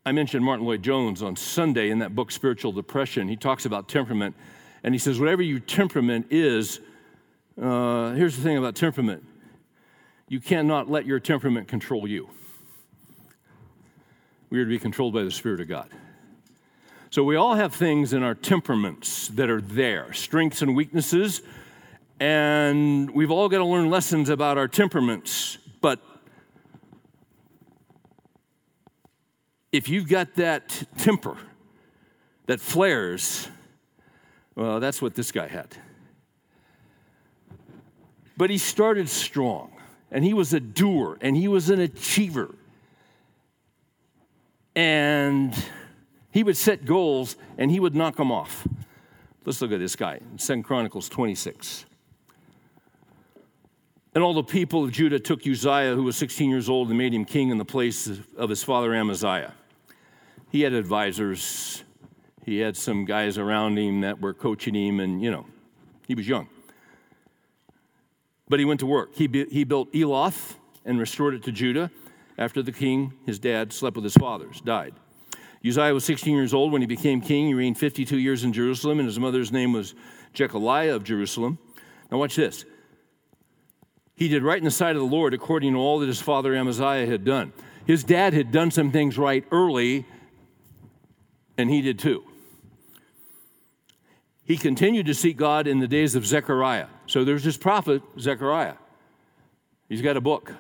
[0.05, 3.29] I mentioned Martyn Lloyd-Jones on Sunday in that book, Spiritual Depression.
[3.29, 4.35] He talks about temperament,
[4.83, 6.81] and he says, whatever your temperament is,
[7.61, 9.25] uh, here's the thing about temperament
[10.33, 12.27] you cannot let your temperament control you.
[14.49, 15.91] We are to be controlled by the Spirit of God.
[17.11, 21.43] So we all have things in our temperaments that are there, strengths and weaknesses,
[22.19, 25.59] and we've all got to learn lessons about our temperaments.
[25.83, 26.01] But
[29.71, 31.37] if you've got that temper
[32.47, 33.51] that flares,
[34.55, 35.77] well, that's what this guy had.
[38.39, 39.73] But he started strong,
[40.13, 42.55] and he was a doer, and he was an achiever.
[44.77, 45.55] And
[46.31, 48.67] he would set goals and he would knock them off.
[49.45, 51.85] Let's look at this guy, Second Chronicles 26.
[54.15, 57.15] And all the people of Judah took Uzziah, who was 16 years old, and made
[57.15, 59.53] him king in the place of his father Amaziah.
[60.51, 61.83] he had advisors.
[62.45, 65.47] He had some guys around him that were coaching him, and you know,
[66.07, 66.49] he was young.
[68.53, 69.15] But he went to work.
[69.15, 71.91] He, he built Eloth and restored it to Judah
[72.37, 74.93] after the king, his dad, slept with his fathers, died.
[75.67, 77.47] Uzziah was 16 years old when he became king.
[77.47, 79.95] He reigned 52 years in Jerusalem, and his mother's name was
[80.35, 81.59] Jechiliah of Jerusalem.
[82.11, 82.67] Now, watch this.
[84.17, 86.55] He did right in the sight of the Lord according to all that his father
[86.55, 87.55] Amaziah had done.
[87.87, 90.05] His dad had done some things right early,
[91.57, 92.23] and he did too.
[94.45, 96.89] He continued to seek God in the days of Zechariah.
[97.13, 98.77] So there's this prophet, Zechariah.
[99.87, 100.55] He's got a book.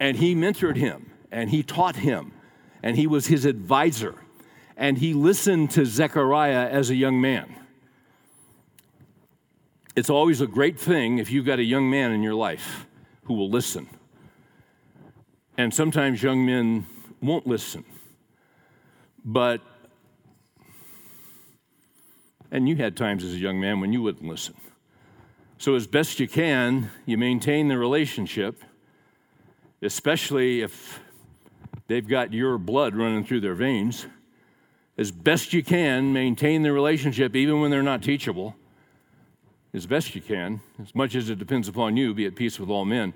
[0.00, 2.32] And he mentored him, and he taught him,
[2.82, 4.14] and he was his advisor.
[4.74, 7.54] And he listened to Zechariah as a young man.
[9.94, 12.86] It's always a great thing if you've got a young man in your life
[13.24, 13.86] who will listen.
[15.58, 16.86] And sometimes young men
[17.20, 17.84] won't listen.
[19.22, 19.60] But,
[22.50, 24.54] and you had times as a young man when you wouldn't listen.
[25.60, 28.64] So, as best you can, you maintain the relationship,
[29.82, 31.00] especially if
[31.86, 34.06] they've got your blood running through their veins.
[34.96, 38.56] As best you can, maintain the relationship even when they're not teachable
[39.74, 42.70] as best you can, as much as it depends upon you, be at peace with
[42.70, 43.12] all men.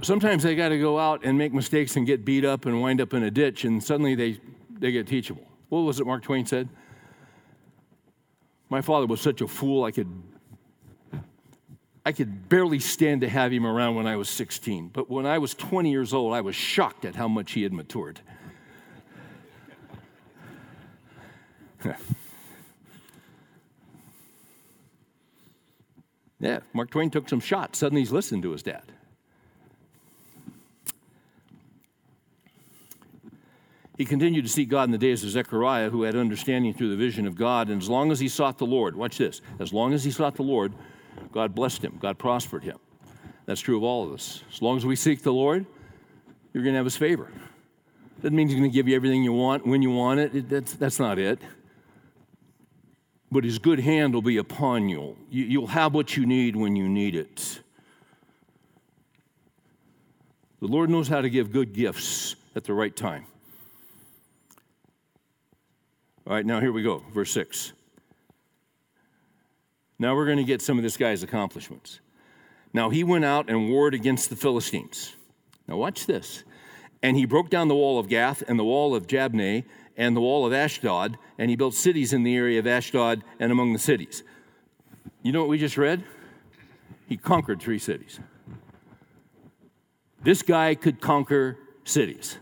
[0.00, 3.02] Sometimes they got to go out and make mistakes and get beat up and wind
[3.02, 4.40] up in a ditch, and suddenly they,
[4.78, 5.46] they get teachable.
[5.68, 6.70] What was it Mark Twain said?
[8.70, 10.22] My father was such a fool, I could,
[12.06, 14.88] I could barely stand to have him around when I was 16.
[14.88, 17.72] But when I was 20 years old, I was shocked at how much he had
[17.72, 18.20] matured.
[26.40, 27.78] Yeah, Mark Twain took some shots.
[27.78, 28.92] Suddenly he's listening to his dad.
[34.00, 36.96] He continued to seek God in the days of Zechariah, who had understanding through the
[36.96, 37.68] vision of God.
[37.68, 40.36] And as long as he sought the Lord, watch this, as long as he sought
[40.36, 40.72] the Lord,
[41.32, 42.78] God blessed him, God prospered him.
[43.44, 44.42] That's true of all of us.
[44.50, 45.66] As long as we seek the Lord,
[46.54, 47.30] you're going to have his favor.
[48.22, 50.48] Doesn't mean he's going to give you everything you want when you want it.
[50.48, 51.38] That's, that's not it
[53.32, 55.16] but his good hand will be upon you.
[55.30, 57.60] You'll have what you need when you need it.
[60.60, 63.26] The Lord knows how to give good gifts at the right time.
[66.30, 67.72] All right, now here we go, verse 6.
[69.98, 71.98] Now we're going to get some of this guy's accomplishments.
[72.72, 75.16] Now he went out and warred against the Philistines.
[75.66, 76.44] Now watch this.
[77.02, 79.64] And he broke down the wall of Gath and the wall of Jabneh
[79.96, 83.50] and the wall of Ashdod, and he built cities in the area of Ashdod and
[83.50, 84.22] among the cities.
[85.24, 86.04] You know what we just read?
[87.08, 88.20] He conquered three cities.
[90.22, 92.38] This guy could conquer cities.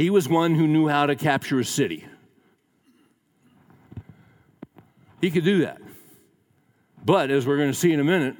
[0.00, 2.06] He was one who knew how to capture a city.
[5.20, 5.78] He could do that.
[7.04, 8.34] But as we're going to see in a minute,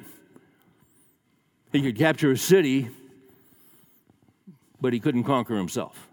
[1.70, 2.88] he could capture a city
[4.81, 6.09] but he couldn't conquer himself.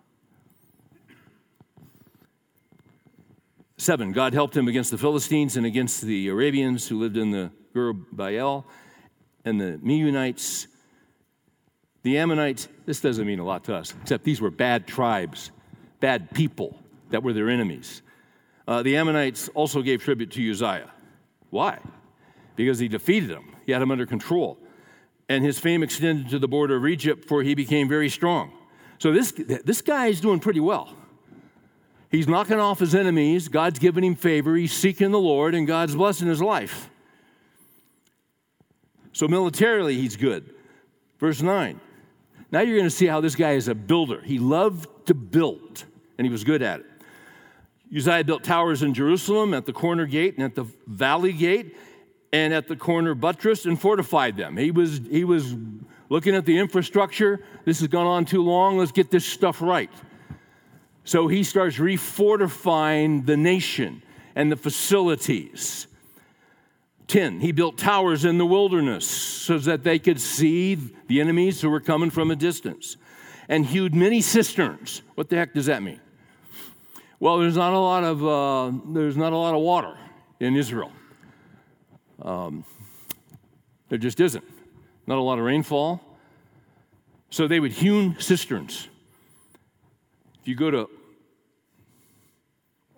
[3.78, 7.52] Seven, God helped him against the Philistines and against the Arabians who lived in the
[7.74, 8.66] Gur Baal
[9.46, 10.68] and the Meunites.
[12.04, 15.52] The Ammonites, this doesn't mean a lot to us, except these were bad tribes,
[16.00, 16.80] bad people
[17.10, 18.02] that were their enemies.
[18.68, 20.92] Uh, the Ammonites also gave tribute to Uzziah.
[21.50, 21.80] Why?
[22.56, 24.58] Because he defeated them, he had them under control.
[25.30, 28.52] And his fame extended to the border of Egypt, for he became very strong.
[29.00, 30.96] So this, this guy is doing pretty well.
[32.10, 33.50] He's knocking off his enemies.
[33.50, 34.56] God's giving him favor.
[34.56, 36.90] He's seeking the Lord, and God's blessing his life.
[39.12, 40.54] So militarily, he's good.
[41.20, 41.82] Verse 9.
[42.52, 44.22] Now you're going to see how this guy is a builder.
[44.22, 45.84] He loved to build,
[46.18, 46.86] and he was good at it.
[47.96, 51.76] Uzziah built towers in Jerusalem at the corner gate and at the valley gate
[52.34, 54.58] and at the corner buttress and fortified them.
[54.58, 55.56] He was, he was
[56.10, 57.44] looking at the infrastructure.
[57.64, 58.78] This has gone on too long.
[58.78, 59.90] Let's get this stuff right.
[61.06, 64.04] So he starts refortifying the nation
[64.36, 65.88] and the facilities.
[67.08, 67.40] 10.
[67.40, 70.76] He built towers in the wilderness so that they could see
[71.08, 72.98] the enemies who were coming from a distance
[73.48, 75.02] and hewed many cisterns.
[75.16, 76.02] What the heck does that mean?
[77.20, 79.98] Well, there's not a lot of, uh, there's not a lot of water
[80.40, 80.92] in Israel.
[82.22, 82.66] Um,
[83.90, 84.44] there just isn't
[85.08, 86.02] not a lot of rainfall.
[87.30, 88.88] So they would hewn cisterns.
[90.42, 90.90] If you go to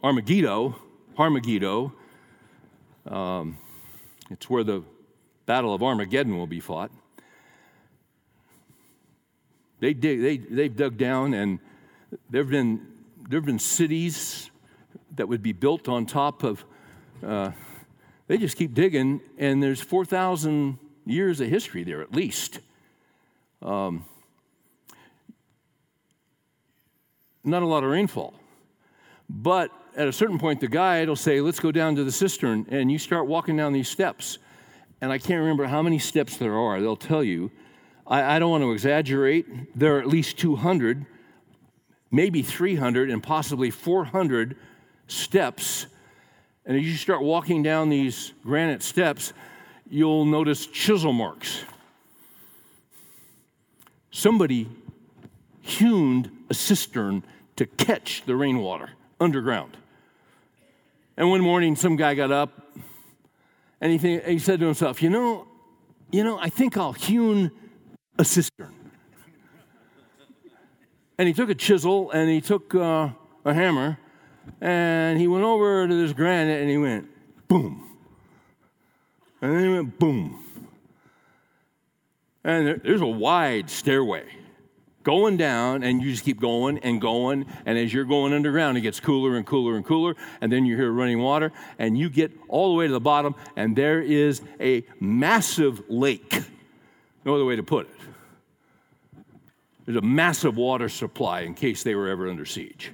[0.03, 0.76] Armageddon,
[1.18, 1.91] Armageddon,
[3.07, 3.57] um,
[4.30, 4.84] it's where the
[5.45, 6.91] Battle of Armageddon will be fought.
[9.80, 11.59] They dig, they, they've dug down, and
[12.30, 12.86] there have been,
[13.30, 14.51] there have been cities
[15.15, 16.63] that would be built on top of,
[17.25, 17.51] uh,
[18.27, 22.59] they just keep digging, and there's 4,000 years of history there at least.
[23.61, 24.05] Um,
[27.43, 28.34] not a lot of rainfall.
[29.30, 32.66] But at a certain point, the guide will say, Let's go down to the cistern.
[32.70, 34.39] And you start walking down these steps.
[35.02, 36.80] And I can't remember how many steps there are.
[36.80, 37.52] They'll tell you.
[38.08, 39.78] I, I don't want to exaggerate.
[39.78, 41.06] There are at least 200,
[42.12, 44.56] maybe 300, and possibly 400
[45.08, 45.86] steps.
[46.66, 49.34] And as you start walking down these granite steps,
[49.89, 51.64] you'll notice chisel marks.
[54.12, 54.70] Somebody
[55.62, 57.24] hewn a cistern
[57.58, 59.76] to catch the rainwater underground.
[61.20, 62.65] And one morning, some guy got up
[63.82, 65.49] and he, he said to himself, You know,
[66.13, 67.51] you know, I think I'll hewn
[68.17, 68.74] a cistern.
[71.17, 73.09] and he took a chisel and he took uh,
[73.43, 73.99] a hammer
[74.61, 77.09] and he went over to this granite and he went
[77.49, 77.97] boom.
[79.41, 80.41] And then he went boom.
[82.45, 84.24] And there, there's a wide stairway
[85.10, 87.43] going down, and you just keep going and going.
[87.66, 90.16] And as you're going underground, it gets cooler and cooler and cooler.
[90.39, 93.34] And then you hear running water, and you get all the way to the bottom,
[93.55, 96.39] and there is a massive lake.
[97.26, 99.26] No other way to put it.
[99.86, 102.91] There's a massive water supply in case they were ever under siege.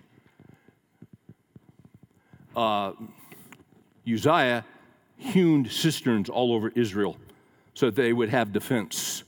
[2.55, 2.93] Uh,
[4.09, 4.63] Uzziah
[5.17, 7.17] hewn cisterns all over Israel
[7.73, 9.23] so that they would have defense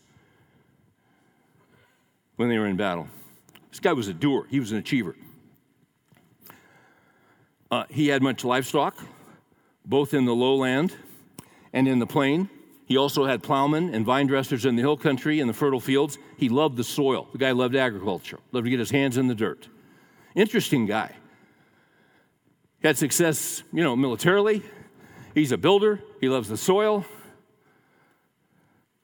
[2.37, 3.07] when they were in battle.
[3.69, 5.15] This guy was a doer, he was an achiever.
[7.69, 8.97] Uh, he had much livestock,
[9.85, 10.95] both in the lowland
[11.73, 12.49] and in the plain.
[12.85, 16.17] He also had plowmen and vine dressers in the hill country and the fertile fields.
[16.37, 17.27] He loved the soil.
[17.33, 19.67] The guy loved agriculture, loved to get his hands in the dirt.
[20.35, 21.13] Interesting guy.
[22.79, 24.63] He had success, you know, militarily.
[25.35, 25.99] He's a builder.
[26.21, 27.05] He loves the soil.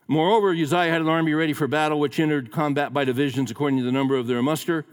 [0.07, 3.85] Moreover, Uzziah had an army ready for battle, which entered combat by divisions according to
[3.85, 4.85] the number of their muster.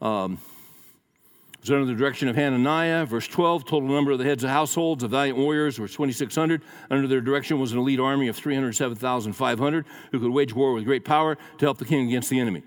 [0.00, 0.38] Um,
[1.54, 3.04] it was under the direction of Hananiah.
[3.04, 6.62] Verse 12, total number of the heads of households of valiant warriors was 2,600.
[6.90, 11.04] Under their direction was an elite army of 307,500 who could wage war with great
[11.04, 12.62] power to help the king against the enemy.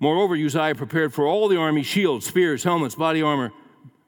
[0.00, 3.52] Moreover, Uzziah prepared for all the army shields, spears, helmets, body armor,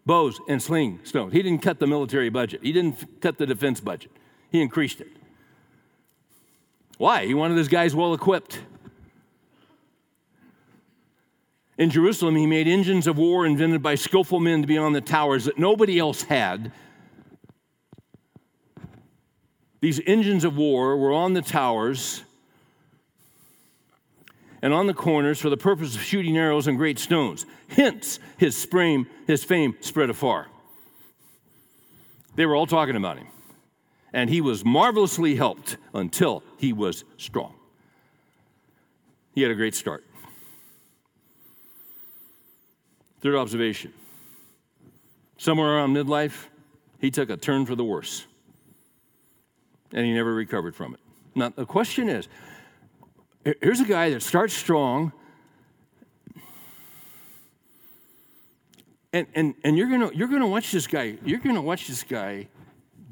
[0.05, 1.33] bows, and sling stones.
[1.33, 4.11] He didn't cut the military budget, he didn't cut the defense budget,
[4.51, 5.14] he increased it.
[6.99, 7.27] Why?
[7.27, 8.61] He wanted his guys well equipped.
[11.77, 15.01] In Jerusalem, he made engines of war invented by skillful men to be on the
[15.01, 16.71] towers that nobody else had.
[19.81, 22.23] These engines of war were on the towers
[24.63, 27.45] and on the corners for the purpose of shooting arrows and great stones.
[27.69, 30.47] Hence, his fame, his fame spread afar.
[32.37, 33.27] They were all talking about him
[34.15, 37.53] and he was marvelously helped until he was strong.
[39.35, 40.05] He had a great start.
[43.21, 43.93] Third observation
[45.37, 46.47] somewhere around midlife,
[47.01, 48.27] he took a turn for the worse,
[49.93, 51.01] and he never recovered from it.
[51.35, 52.29] Now, the question is
[53.61, 55.13] here's a guy that starts strong.
[59.13, 62.49] And, and, and you're gonna you're gonna watch this guy you're gonna watch this guy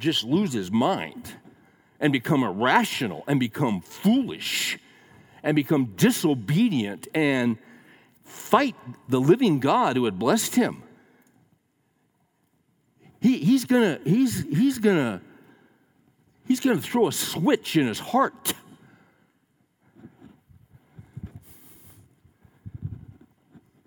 [0.02, 1.32] just lose his mind
[2.00, 4.78] and become irrational and become foolish
[5.42, 7.56] and become disobedient and
[8.24, 8.74] fight
[9.08, 10.82] the living God who had blessed him.
[13.20, 15.20] He, he's gonna, he's, he's gonna,
[16.48, 18.54] he's gonna throw a switch in his heart.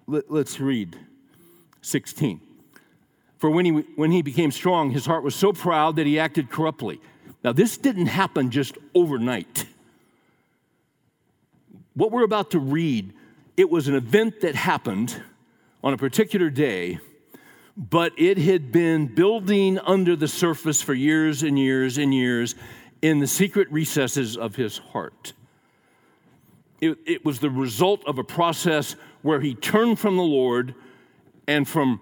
[0.08, 0.98] Let, let's read
[1.82, 2.45] 16.
[3.46, 6.50] For when he, when he became strong, his heart was so proud that he acted
[6.50, 7.00] corruptly.
[7.44, 9.68] Now, this didn't happen just overnight.
[11.94, 13.14] What we're about to read,
[13.56, 15.22] it was an event that happened
[15.84, 16.98] on a particular day,
[17.78, 22.56] but it had been building under the surface for years and years and years
[23.04, 25.34] in the secret recesses of his heart.
[26.82, 30.74] It, it was the result of a process where he turned from the Lord
[31.48, 32.02] and from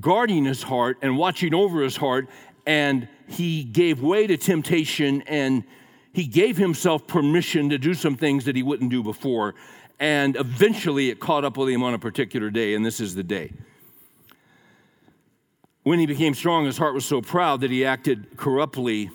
[0.00, 2.28] guarding his heart and watching over his heart,
[2.66, 5.64] and he gave way to temptation and
[6.12, 9.54] he gave himself permission to do some things that he wouldn't do before.
[10.00, 13.22] And eventually it caught up with him on a particular day, and this is the
[13.22, 13.52] day.
[15.82, 19.10] When he became strong, his heart was so proud that he acted corruptly.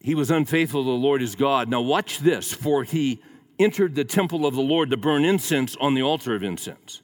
[0.00, 1.68] He was unfaithful to the Lord his God.
[1.68, 3.22] Now, watch this, for he
[3.58, 7.02] entered the temple of the Lord to burn incense on the altar of incense.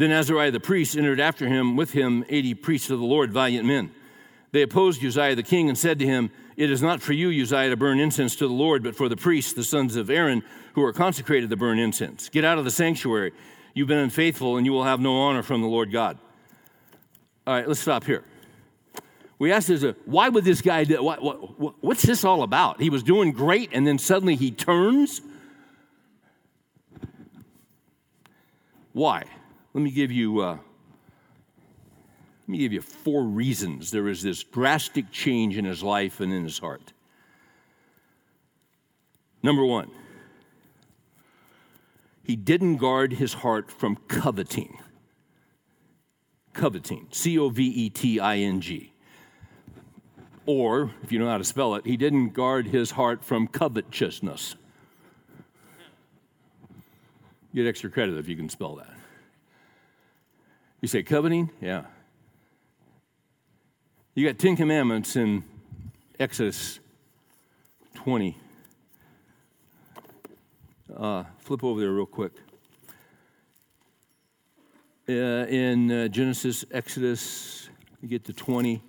[0.00, 3.66] Then Azariah the priest entered after him, with him 80 priests of the Lord, valiant
[3.66, 3.92] men.
[4.50, 7.68] They opposed Uzziah the king and said to him, It is not for you, Uzziah,
[7.68, 10.42] to burn incense to the Lord, but for the priests, the sons of Aaron,
[10.72, 12.30] who are consecrated to burn incense.
[12.30, 13.32] Get out of the sanctuary.
[13.74, 16.16] You've been unfaithful, and you will have no honor from the Lord God.
[17.46, 18.24] All right, let's stop here.
[19.38, 22.80] We asked this, uh, why would this guy do, what, what, what's this all about?
[22.80, 25.20] He was doing great, and then suddenly he turns?
[28.94, 29.24] Why?
[29.72, 30.40] Let me give you.
[30.40, 30.58] Uh,
[32.40, 36.32] let me give you four reasons there was this drastic change in his life and
[36.32, 36.92] in his heart.
[39.42, 39.90] Number one,
[42.24, 44.78] he didn't guard his heart from coveting.
[46.52, 48.92] Coveting, C O V E T I N G.
[50.46, 54.56] Or, if you know how to spell it, he didn't guard his heart from covetousness.
[57.54, 58.99] Get extra credit if you can spell that.
[60.80, 61.50] You say coveting?
[61.60, 61.84] Yeah.
[64.14, 65.44] You got 10 commandments in
[66.18, 66.80] Exodus
[67.94, 68.36] 20.
[70.96, 72.32] Uh, flip over there real quick.
[75.08, 77.68] Uh, in uh, Genesis, Exodus,
[78.00, 78.82] you get to 20.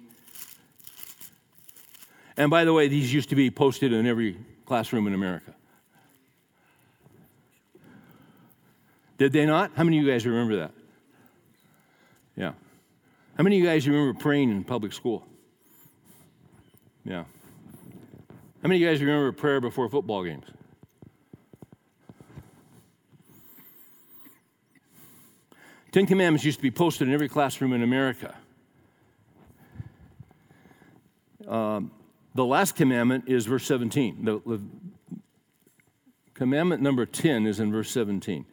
[2.38, 5.54] And by the way, these used to be posted in every classroom in America.
[9.18, 9.72] Did they not?
[9.76, 10.72] How many of you guys remember that?
[12.42, 12.54] Yeah.
[13.38, 15.24] How many of you guys remember praying in public school?
[17.06, 17.26] Yeah.
[18.64, 20.46] How many of you guys remember prayer before football games?
[25.92, 28.34] Ten Commandments used to be posted in every classroom in America.
[31.48, 31.92] Um,
[32.34, 34.26] the last commandment is verse 17.
[34.26, 34.62] The, the
[36.34, 38.48] commandment number 10 is in verse 17.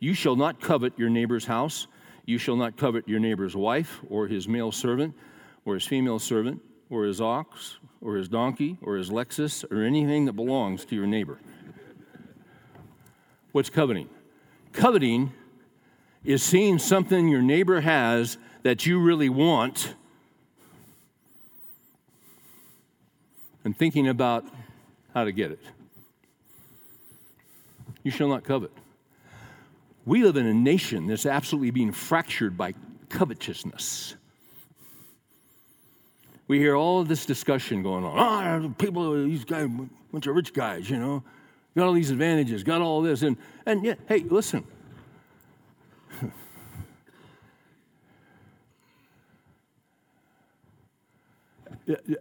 [0.00, 1.86] You shall not covet your neighbor's house
[2.24, 5.14] you shall not covet your neighbor's wife, or his male servant,
[5.64, 10.24] or his female servant, or his ox, or his donkey, or his Lexus, or anything
[10.26, 11.38] that belongs to your neighbor.
[13.52, 14.08] What's coveting?
[14.72, 15.32] Coveting
[16.24, 19.94] is seeing something your neighbor has that you really want
[23.64, 24.44] and thinking about
[25.14, 25.60] how to get it.
[28.02, 28.72] You shall not covet.
[30.06, 32.74] We live in a nation that's absolutely being fractured by
[33.08, 34.16] covetousness.
[36.48, 38.64] We hear all this discussion going on.
[38.64, 39.68] Oh, people, these guys,
[40.10, 41.22] bunch of rich guys, you know,
[41.76, 43.36] got all these advantages, got all this, and
[43.66, 44.66] and yeah, hey, listen.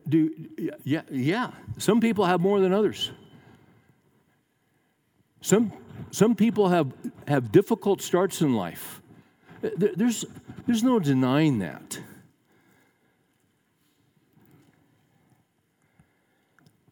[0.07, 0.31] Do
[0.83, 1.51] yeah, yeah.
[1.77, 3.11] Some people have more than others.
[5.41, 5.71] Some
[6.11, 6.93] some people have,
[7.27, 9.01] have difficult starts in life.
[9.61, 10.25] There's,
[10.65, 11.99] there's no denying that.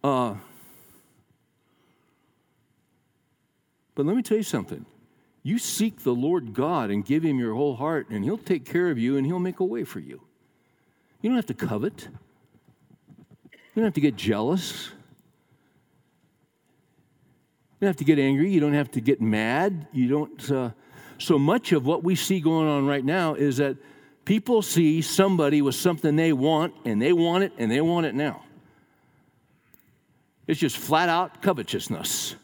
[0.04, 0.36] Uh,
[3.96, 4.86] but let me tell you something.
[5.44, 8.90] You seek the Lord God and give Him your whole heart, and He'll take care
[8.90, 10.22] of you and He'll make a way for you.
[11.22, 12.08] You don't have to covet,
[13.52, 14.92] you don't have to get jealous.
[17.80, 18.50] You don't have to get angry.
[18.52, 19.88] You don't have to get mad.
[19.92, 20.52] You don't.
[20.52, 20.72] Uh,
[21.20, 23.78] so much of what we see going on right now is that
[24.26, 28.16] people see somebody with something they want, and they want it, and they want it
[28.16, 28.44] now.
[30.48, 32.36] It's just flat out covetousness,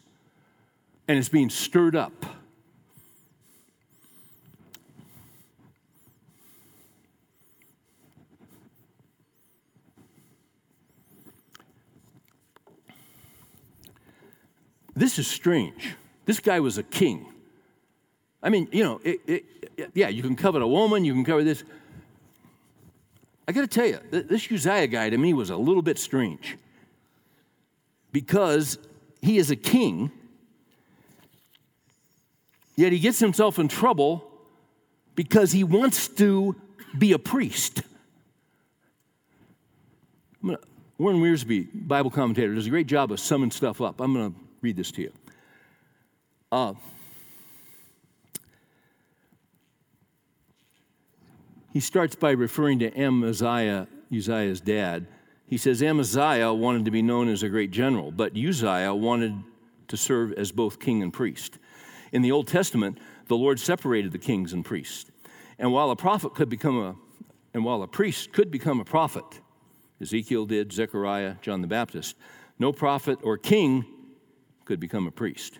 [1.08, 2.26] and it's being stirred up.
[14.96, 15.96] This is strange.
[16.24, 17.26] This guy was a king.
[18.42, 19.44] I mean, you know, it, it,
[19.94, 21.64] yeah, you can covet a woman, you can cover this.
[23.48, 26.56] I got to tell you, this Uzziah guy to me was a little bit strange
[28.12, 28.78] because
[29.20, 30.10] he is a king,
[32.76, 34.30] yet he gets himself in trouble
[35.14, 36.54] because he wants to
[36.96, 37.82] be a priest.
[40.42, 44.00] Warren Wiersbe, Bible commentator, does a great job of summing stuff up.
[44.00, 45.12] I'm going to read this to you.
[46.50, 46.72] Uh,
[51.70, 55.06] he starts by referring to Amaziah, Uzziah's dad.
[55.46, 59.34] He says Amaziah wanted to be known as a great general, but Uzziah wanted
[59.88, 61.58] to serve as both king and priest.
[62.12, 62.96] In the Old Testament,
[63.28, 65.10] the Lord separated the kings and priests.
[65.58, 66.96] And while a prophet could become a
[67.52, 69.24] and while a priest could become a prophet,
[70.00, 72.16] Ezekiel did, Zechariah, John the Baptist.
[72.58, 73.84] No prophet or king
[74.64, 75.58] could become a priest.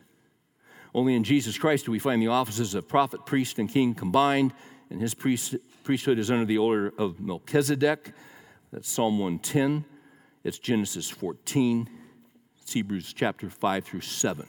[0.94, 4.52] Only in Jesus Christ do we find the offices of prophet, priest, and king combined,
[4.90, 8.12] and his priest, priesthood is under the order of Melchizedek.
[8.72, 9.84] That's Psalm 110.
[10.44, 11.88] It's Genesis 14.
[12.61, 14.46] It's Hebrews chapter 5 through 7.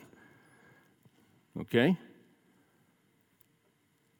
[1.61, 1.97] Okay?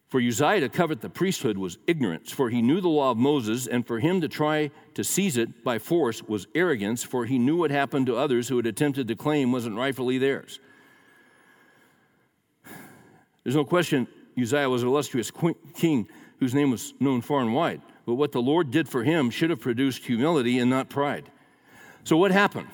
[0.10, 3.66] For Uzziah to covet the priesthood was ignorance, for he knew the law of Moses,
[3.66, 7.58] and for him to try to seize it by force was arrogance, for he knew
[7.58, 10.60] what happened to others who had attempted to claim wasn't rightfully theirs.
[13.43, 14.08] There's no question
[14.39, 15.32] Uzziah was an illustrious
[15.74, 16.08] king
[16.39, 19.49] whose name was known far and wide, but what the Lord did for him should
[19.49, 21.32] have produced humility and not pride.
[22.03, 22.68] So, what happened?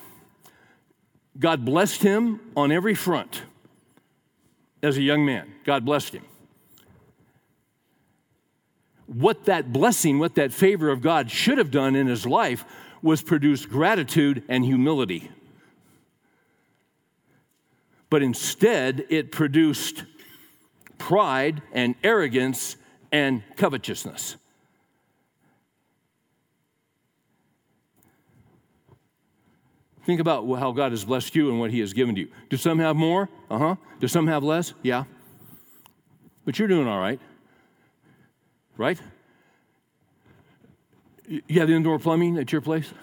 [1.40, 3.44] God blessed him on every front
[4.84, 5.54] as a young man.
[5.64, 6.26] God blessed him
[9.14, 12.64] what that blessing, what that favor of God should have done in his life
[13.02, 15.30] was produce gratitude and humility.
[18.10, 20.06] But instead, it produced
[20.98, 22.78] pride and arrogance
[23.12, 24.38] and covetousness.
[30.06, 32.28] Think about how God has blessed you and what He has given to you.
[32.50, 33.30] Do some have more?
[33.50, 33.76] Uh huh.
[34.00, 34.74] Do some have less?
[34.82, 35.04] Yeah.
[36.44, 37.20] But you're doing all right
[38.78, 39.00] right?
[41.28, 42.94] You have indoor plumbing at your place?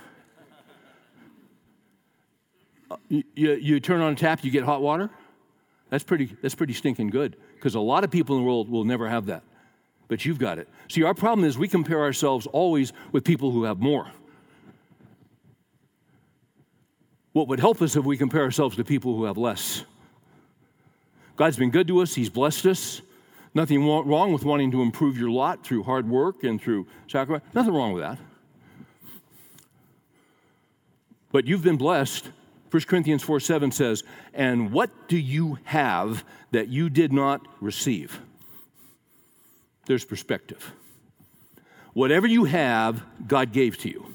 [2.90, 5.10] Uh, you, you turn on a tap, you get hot water?
[5.90, 8.84] That's pretty, that's pretty stinking good because a lot of people in the world will
[8.84, 9.42] never have that.
[10.08, 10.68] But you've got it.
[10.88, 14.10] See, our problem is we compare ourselves always with people who have more.
[17.32, 19.84] What would help us if we compare ourselves to people who have less?
[21.36, 23.02] God's been good to us, He's blessed us.
[23.58, 27.44] Nothing wrong with wanting to improve your lot through hard work and through sacrifice.
[27.52, 28.16] Nothing wrong with that.
[31.32, 32.30] But you've been blessed.
[32.70, 38.20] 1 Corinthians 4 7 says, And what do you have that you did not receive?
[39.86, 40.70] There's perspective.
[41.94, 44.06] Whatever you have, God gave to you.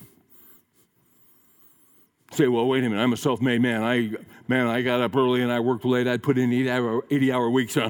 [2.31, 3.83] Say, well, wait a minute, I'm a self made man.
[3.83, 4.11] I
[4.47, 6.07] man, I got up early and I worked late.
[6.07, 7.77] I'd put in 80 hour, 80 hour weeks.
[7.77, 7.89] Uh,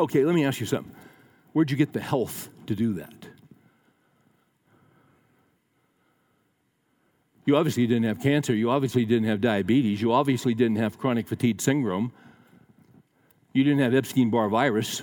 [0.00, 0.94] okay, let me ask you something.
[1.52, 3.28] Where'd you get the health to do that?
[7.44, 8.54] You obviously didn't have cancer.
[8.54, 10.00] You obviously didn't have diabetes.
[10.00, 12.12] You obviously didn't have chronic fatigue syndrome.
[13.52, 15.02] You didn't have Epstein Barr virus.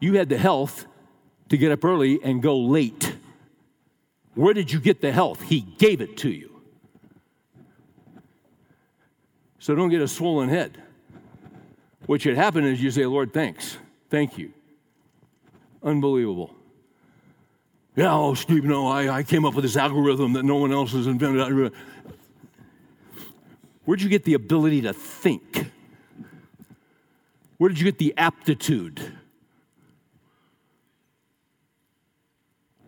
[0.00, 0.86] You had the health
[1.48, 3.16] to get up early and go late.
[4.34, 5.42] Where did you get the health?
[5.42, 6.60] He gave it to you.
[9.58, 10.82] So don't get a swollen head.
[12.06, 13.76] What should happen is you say, Lord, thanks.
[14.08, 14.52] Thank you.
[15.82, 16.54] Unbelievable.
[17.96, 20.92] Yeah, oh, Steve, no, I, I came up with this algorithm that no one else
[20.92, 21.72] has invented.
[23.84, 25.70] Where'd you get the ability to think?
[27.58, 29.18] Where did you get the aptitude?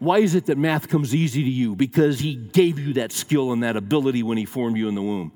[0.02, 1.76] Why is it that math comes easy to you?
[1.76, 5.02] Because He gave you that skill and that ability when He formed you in the
[5.02, 5.30] womb.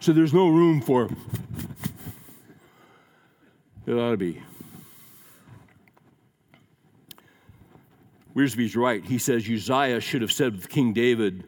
[0.00, 1.10] So there's no room for
[3.86, 4.42] it ought to be.
[8.34, 9.04] Wiersbe's right.
[9.04, 11.44] He says Uzziah should have said with King David,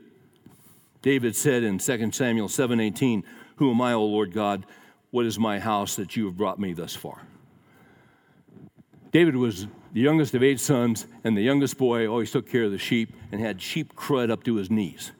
[1.00, 3.24] David said in 2 Samuel 7:18,
[3.56, 4.66] Who am I, O Lord God?
[5.10, 7.22] What is my house that you have brought me thus far?
[9.10, 12.70] David was the youngest of eight sons, and the youngest boy always took care of
[12.70, 15.12] the sheep and had sheep crud up to his knees.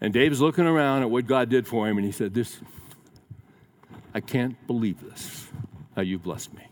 [0.00, 2.60] And David's looking around at what God did for him, and he said, This,
[4.14, 5.46] I can't believe this,
[5.96, 6.66] how you blessed me.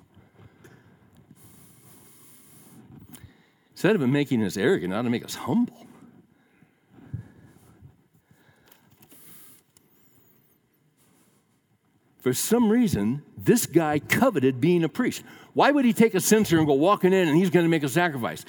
[3.73, 5.82] Instead of him making us arrogant, ought to make us humble.
[12.23, 15.25] For some reason, this guy coveted being a priest.
[15.55, 17.83] Why would he take a censer and go walking in and he's going to make
[17.83, 18.45] a sacrifice?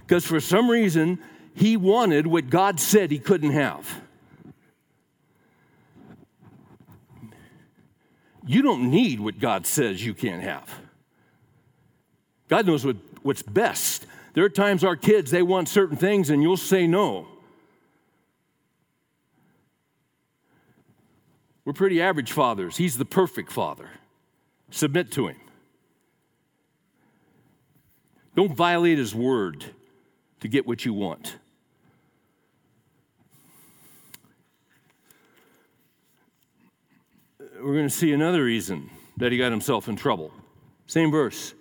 [0.00, 1.18] Because for some reason,
[1.54, 4.02] he wanted what God said he couldn't have.
[8.46, 10.68] You don't need what God says you can't have.
[12.48, 14.04] God knows what, what's best.
[14.34, 17.26] There are times our kids, they want certain things and you'll say no.
[21.64, 22.76] We're pretty average fathers.
[22.76, 23.88] He's the perfect father.
[24.70, 25.36] Submit to him.
[28.34, 29.64] Don't violate his word
[30.40, 31.38] to get what you want.
[37.38, 40.32] We're going to see another reason that he got himself in trouble.
[40.86, 41.54] Same verse.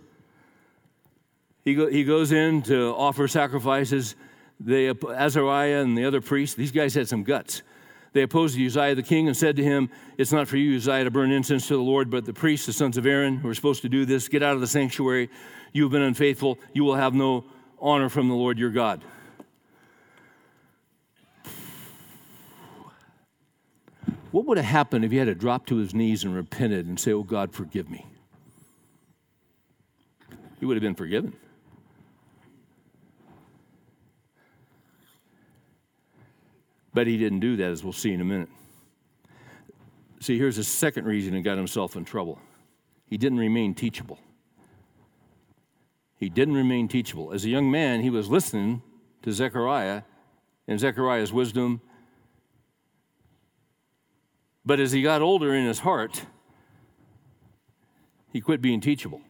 [1.63, 4.15] He, go, he goes in to offer sacrifices.
[4.59, 7.61] They, Azariah and the other priests, these guys had some guts.
[8.14, 11.11] They opposed Uzziah the king and said to him, It's not for you, Uzziah, to
[11.11, 13.82] burn incense to the Lord, but the priests, the sons of Aaron, who are supposed
[13.82, 15.30] to do this, get out of the sanctuary.
[15.74, 16.59] You have been unfaithful.
[16.74, 17.45] You will have no
[17.80, 19.03] honor from the Lord your God.
[24.30, 26.99] What would have happened if he had to drop to his knees and repented and
[26.99, 28.05] say, Oh God, forgive me?
[30.59, 31.34] He would have been forgiven.
[36.93, 38.49] But he didn't do that, as we'll see in a minute.
[40.19, 42.39] See, here's the second reason he got himself in trouble
[43.09, 44.19] he didn't remain teachable.
[46.17, 47.33] He didn't remain teachable.
[47.33, 48.81] As a young man, he was listening
[49.21, 50.03] to Zechariah
[50.67, 51.81] and Zechariah's wisdom.
[54.65, 56.25] But as he got older in his heart,
[58.31, 59.21] he quit being teachable.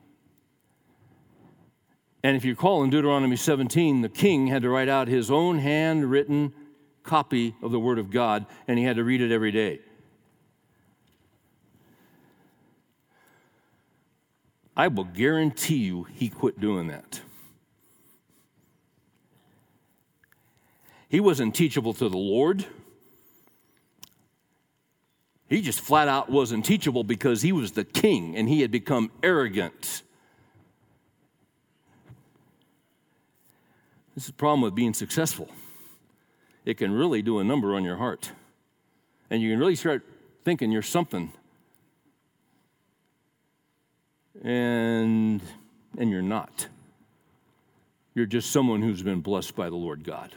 [2.23, 5.57] And if you recall in Deuteronomy 17, the king had to write out his own
[5.57, 6.53] handwritten
[7.03, 9.79] copy of the Word of God, and he had to read it every day.
[14.75, 17.21] I will guarantee you he quit doing that.
[21.09, 22.65] He wasn't teachable to the Lord.
[25.47, 29.11] He just flat out wasn't teachable because he was the king and he had become
[29.21, 30.01] arrogant.
[34.15, 35.49] This is the problem with being successful.
[36.65, 38.31] It can really do a number on your heart.
[39.29, 40.05] And you can really start
[40.43, 41.31] thinking you're something.
[44.43, 45.41] And,
[45.97, 46.67] and you're not.
[48.15, 50.31] You're just someone who's been blessed by the Lord God.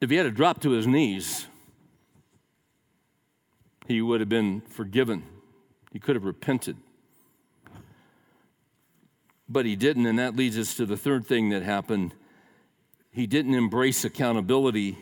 [0.00, 1.46] If he had to drop to his knees,
[3.86, 5.24] he would have been forgiven.
[5.92, 6.76] He could have repented.
[9.48, 12.14] But he didn't, and that leads us to the third thing that happened.
[13.10, 14.98] He didn't embrace accountability.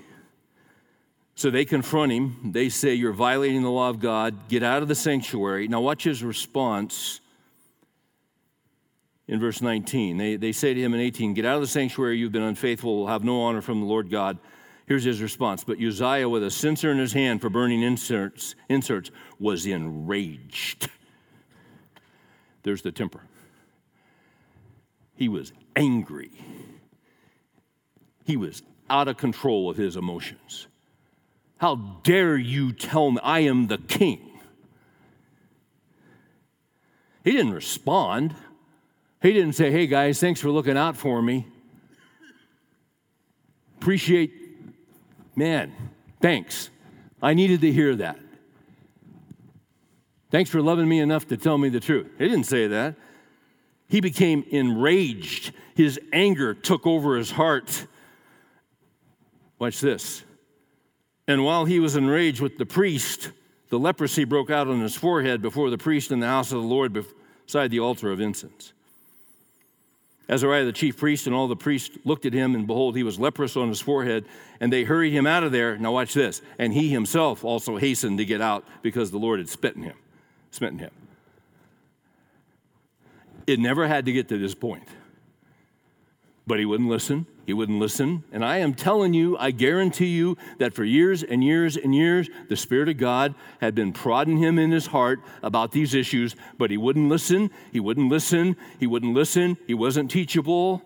[1.34, 2.52] So they confront him.
[2.52, 4.48] They say, You're violating the law of God.
[4.48, 5.68] Get out of the sanctuary.
[5.68, 7.20] Now, watch his response
[9.28, 10.18] in verse 19.
[10.18, 12.18] They, they say to him in 18, Get out of the sanctuary.
[12.18, 12.98] You've been unfaithful.
[12.98, 14.38] Will have no honor from the Lord God.
[14.86, 15.64] Here's his response.
[15.64, 20.90] But Uzziah, with a censer in his hand for burning inserts, inserts was enraged.
[22.62, 23.22] There's the temper.
[25.22, 26.32] He was angry.
[28.24, 28.60] He was
[28.90, 30.66] out of control of his emotions.
[31.58, 34.40] How dare you tell me I am the king?
[37.22, 38.34] He didn't respond.
[39.22, 41.46] He didn't say, hey guys, thanks for looking out for me.
[43.80, 44.32] Appreciate,
[45.36, 45.72] man,
[46.20, 46.68] thanks.
[47.22, 48.18] I needed to hear that.
[50.32, 52.08] Thanks for loving me enough to tell me the truth.
[52.18, 52.96] He didn't say that.
[53.92, 55.52] He became enraged.
[55.74, 57.86] His anger took over his heart.
[59.58, 60.22] Watch this.
[61.28, 63.32] And while he was enraged with the priest,
[63.68, 66.66] the leprosy broke out on his forehead before the priest in the house of the
[66.66, 67.04] Lord
[67.44, 68.72] beside the altar of incense.
[70.26, 73.20] Azariah the chief priest and all the priests looked at him, and behold, he was
[73.20, 74.24] leprous on his forehead,
[74.58, 75.76] and they hurried him out of there.
[75.76, 76.40] Now, watch this.
[76.58, 79.96] And he himself also hastened to get out because the Lord had spitten him,
[80.50, 80.92] smitten him.
[83.52, 84.88] It never had to get to this point.
[86.46, 87.26] But he wouldn't listen.
[87.44, 88.24] He wouldn't listen.
[88.32, 92.30] And I am telling you, I guarantee you that for years and years and years,
[92.48, 96.70] the Spirit of God had been prodding him in his heart about these issues, but
[96.70, 97.50] he wouldn't listen.
[97.72, 98.56] He wouldn't listen.
[98.80, 99.58] He wouldn't listen.
[99.66, 100.82] He wasn't teachable.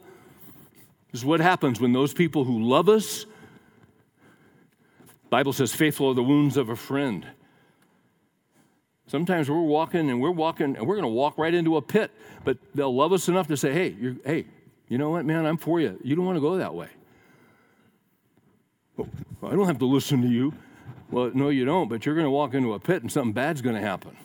[1.12, 3.26] This is what happens when those people who love us,
[5.30, 7.26] Bible says, faithful are the wounds of a friend.
[9.06, 12.10] Sometimes we're walking and we're walking and we're going to walk right into a pit,
[12.44, 13.94] but they'll love us enough to say, hey,
[14.24, 14.46] hey,
[14.88, 15.98] you know what, man, I'm for you.
[16.02, 16.88] You don't want to go that way.
[18.98, 19.08] Oh,
[19.44, 20.52] I don't have to listen to you.
[21.10, 23.62] Well, no, you don't, but you're going to walk into a pit and something bad's
[23.62, 24.16] going to happen.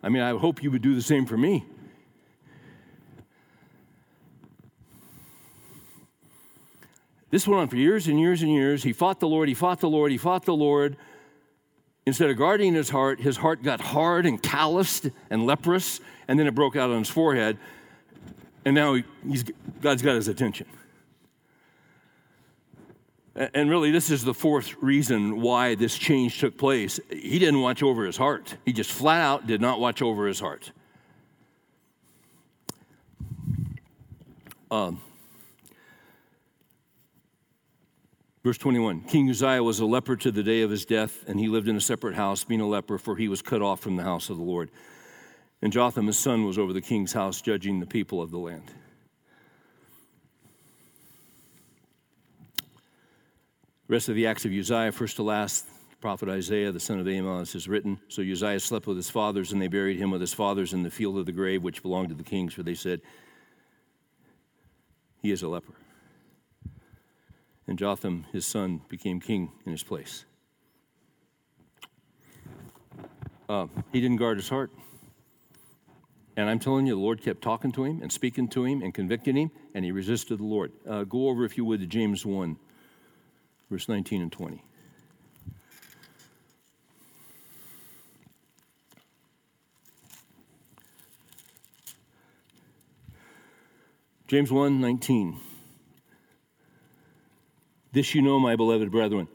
[0.00, 1.64] I mean, I hope you would do the same for me.
[7.30, 8.84] This went on for years and years and years.
[8.84, 10.96] He fought the Lord, he fought the Lord, he fought the Lord.
[12.06, 16.46] Instead of guarding his heart, his heart got hard and calloused and leprous, and then
[16.46, 17.58] it broke out on his forehead.
[18.64, 19.44] And now he's,
[19.80, 20.66] God's got his attention.
[23.36, 27.00] And really, this is the fourth reason why this change took place.
[27.10, 30.38] He didn't watch over his heart, he just flat out did not watch over his
[30.38, 30.70] heart.
[34.70, 35.00] Um,
[38.44, 41.48] Verse 21 King Uzziah was a leper to the day of his death, and he
[41.48, 44.02] lived in a separate house, being a leper, for he was cut off from the
[44.02, 44.70] house of the Lord.
[45.62, 48.70] And Jotham, his son, was over the king's house, judging the people of the land.
[53.86, 55.66] The rest of the acts of Uzziah, first to last,
[56.02, 57.98] prophet Isaiah, the son of Amos, is written.
[58.08, 60.90] So Uzziah slept with his fathers, and they buried him with his fathers in the
[60.90, 63.00] field of the grave, which belonged to the kings, for they said,
[65.22, 65.72] He is a leper.
[67.66, 70.24] And Jotham, his son, became king in his place.
[73.48, 74.70] Uh, he didn't guard his heart.
[76.36, 78.92] And I'm telling you, the Lord kept talking to him and speaking to him and
[78.92, 80.72] convicting him, and he resisted the Lord.
[80.88, 82.56] Uh, go over, if you would, to James 1
[83.70, 84.62] verse 19 and 20.
[94.28, 95.40] James 1 19.
[97.94, 99.28] This you know, my beloved brethren.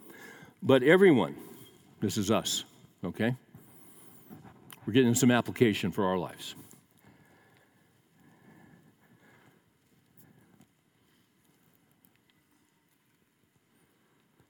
[0.61, 1.33] But everyone,
[2.01, 2.65] this is us,
[3.05, 3.33] okay?
[4.85, 6.55] We're getting some application for our lives.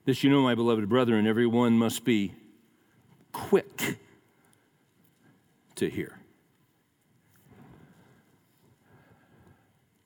[0.04, 2.34] This you know, my beloved brethren, everyone must be
[3.30, 4.00] quick
[5.76, 6.18] to hear.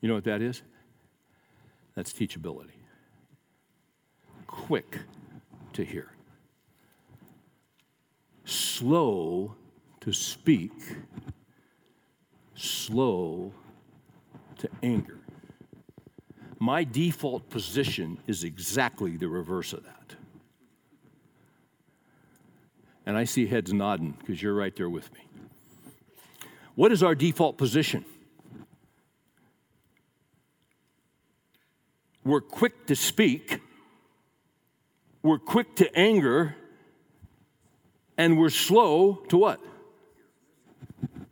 [0.02, 0.61] You know what that is?
[1.94, 2.74] That's teachability.
[4.55, 5.00] Quick
[5.72, 6.12] to hear.
[8.44, 9.57] Slow
[10.00, 10.72] to speak.
[12.55, 13.52] Slow
[14.59, 15.18] to anger.
[16.61, 20.14] My default position is exactly the reverse of that.
[23.05, 25.28] And I see heads nodding because you're right there with me.
[26.76, 28.05] What is our default position?
[32.24, 33.61] We're quick to speak,
[35.25, 36.55] we're quick to anger,
[38.16, 39.59] and we're slow to what?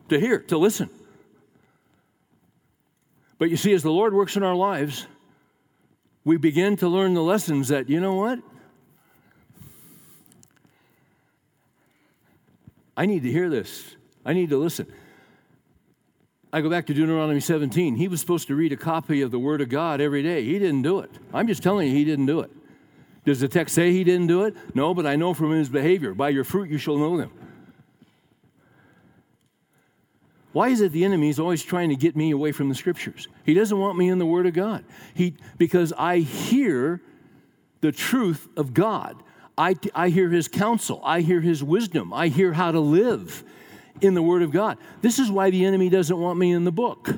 [0.09, 0.88] To hear, to listen.
[3.38, 5.07] But you see, as the Lord works in our lives,
[6.24, 8.38] we begin to learn the lessons that, you know what?
[12.97, 13.95] I need to hear this.
[14.24, 14.86] I need to listen.
[16.51, 17.97] I go back to Deuteronomy 17.
[17.97, 20.45] He was supposed to read a copy of the Word of God every day.
[20.45, 21.11] He didn't do it.
[21.34, 22.51] I'm just telling you, he didn't do it.
[23.24, 24.54] Does the text say he didn't do it?
[24.74, 26.12] No, but I know from his behavior.
[26.14, 27.30] By your fruit you shall know them.
[30.52, 33.28] Why is it the enemy is always trying to get me away from the scriptures?
[33.44, 34.84] He doesn't want me in the Word of God.
[35.14, 37.00] He, because I hear
[37.80, 39.22] the truth of God.
[39.56, 41.00] I, I hear his counsel.
[41.04, 42.12] I hear his wisdom.
[42.12, 43.44] I hear how to live
[44.00, 44.78] in the Word of God.
[45.00, 47.08] This is why the enemy doesn't want me in the book.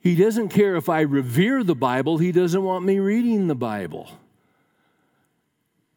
[0.00, 4.10] He doesn't care if I revere the Bible, he doesn't want me reading the Bible.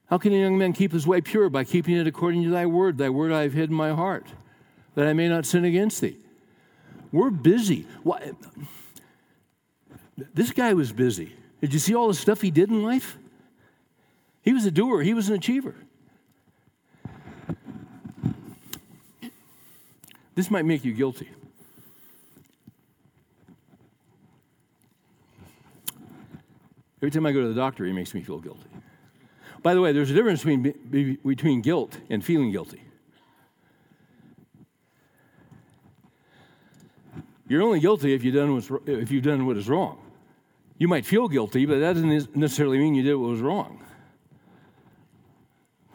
[0.07, 1.49] How can a young man keep his way pure?
[1.49, 2.97] By keeping it according to thy word.
[2.97, 4.27] Thy word I have hid in my heart
[4.95, 6.17] that I may not sin against thee.
[7.11, 7.87] We're busy.
[10.33, 11.33] This guy was busy.
[11.61, 13.17] Did you see all the stuff he did in life?
[14.43, 15.75] He was a doer, he was an achiever.
[20.35, 21.29] This might make you guilty.
[27.03, 28.69] Every time I go to the doctor, he makes me feel guilty.
[29.61, 32.81] By the way, there's a difference between, between guilt and feeling guilty.
[37.49, 39.99] You're only guilty if you've done, what's, if you've done what is wrong.
[40.77, 43.83] You might feel guilty, but that doesn't necessarily mean you did what was wrong.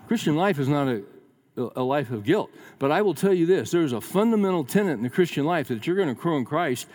[0.08, 1.02] Christian life is not a,
[1.56, 2.50] a life of guilt.
[2.78, 5.78] But I will tell you this there's a fundamental tenet in the Christian life that
[5.78, 6.86] if you're going to grow in Christ,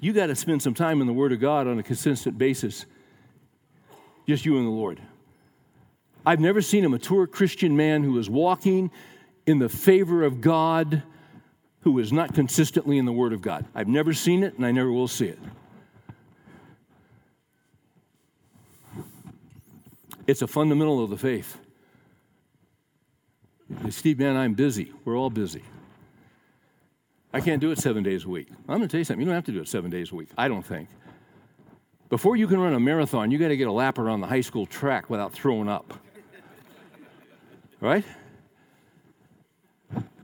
[0.00, 2.84] you got to spend some time in the Word of God on a consistent basis.
[4.26, 5.00] Just you and the Lord.
[6.26, 8.90] I've never seen a mature Christian man who is walking
[9.46, 11.02] in the favor of God
[11.84, 13.66] who is not consistently in the Word of God.
[13.74, 15.38] I've never seen it, and I never will see it.
[20.26, 21.58] It's a fundamental of the faith.
[23.90, 24.92] Steve, man, I'm busy.
[25.04, 25.62] We're all busy.
[27.34, 28.48] I can't do it seven days a week.
[28.60, 29.20] I'm going to tell you something.
[29.20, 30.88] You don't have to do it seven days a week, I don't think.
[32.10, 34.42] Before you can run a marathon, you got to get a lap around the high
[34.42, 35.94] school track without throwing up.
[37.80, 38.04] Right?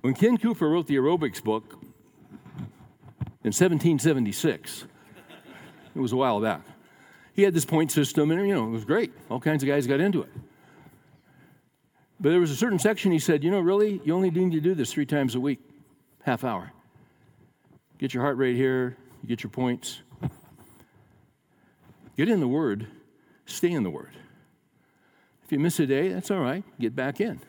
[0.00, 1.72] When Ken Cooper wrote the aerobics book
[3.42, 4.84] in 1776,
[5.94, 6.62] it was a while back,
[7.34, 9.12] he had this point system, and you know, it was great.
[9.30, 10.30] All kinds of guys got into it.
[12.20, 14.60] But there was a certain section he said, you know, really, you only need to
[14.60, 15.58] do this three times a week,
[16.22, 16.70] half hour.
[17.98, 20.00] Get your heart rate here, you get your points.
[22.16, 22.86] Get in the Word,
[23.46, 24.16] stay in the Word.
[25.44, 26.62] If you miss a day, that's all right.
[26.78, 27.40] Get back in.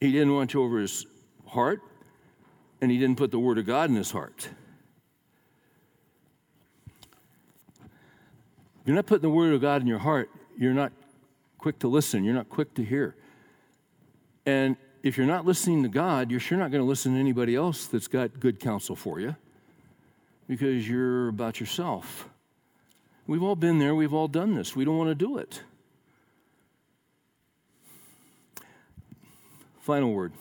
[0.00, 1.06] He didn't watch over his
[1.46, 1.80] heart,
[2.80, 4.48] and he didn't put the Word of God in his heart.
[8.80, 10.28] If you're not putting the Word of God in your heart,
[10.58, 10.92] you're not
[11.58, 13.16] quick to listen, you're not quick to hear.
[14.44, 17.54] And if you're not listening to God, you're sure not going to listen to anybody
[17.54, 19.36] else that's got good counsel for you
[20.48, 22.28] because you're about yourself.
[23.26, 24.76] We've all been there, we've all done this.
[24.76, 25.62] We don't want to do it.
[29.80, 30.32] Final word.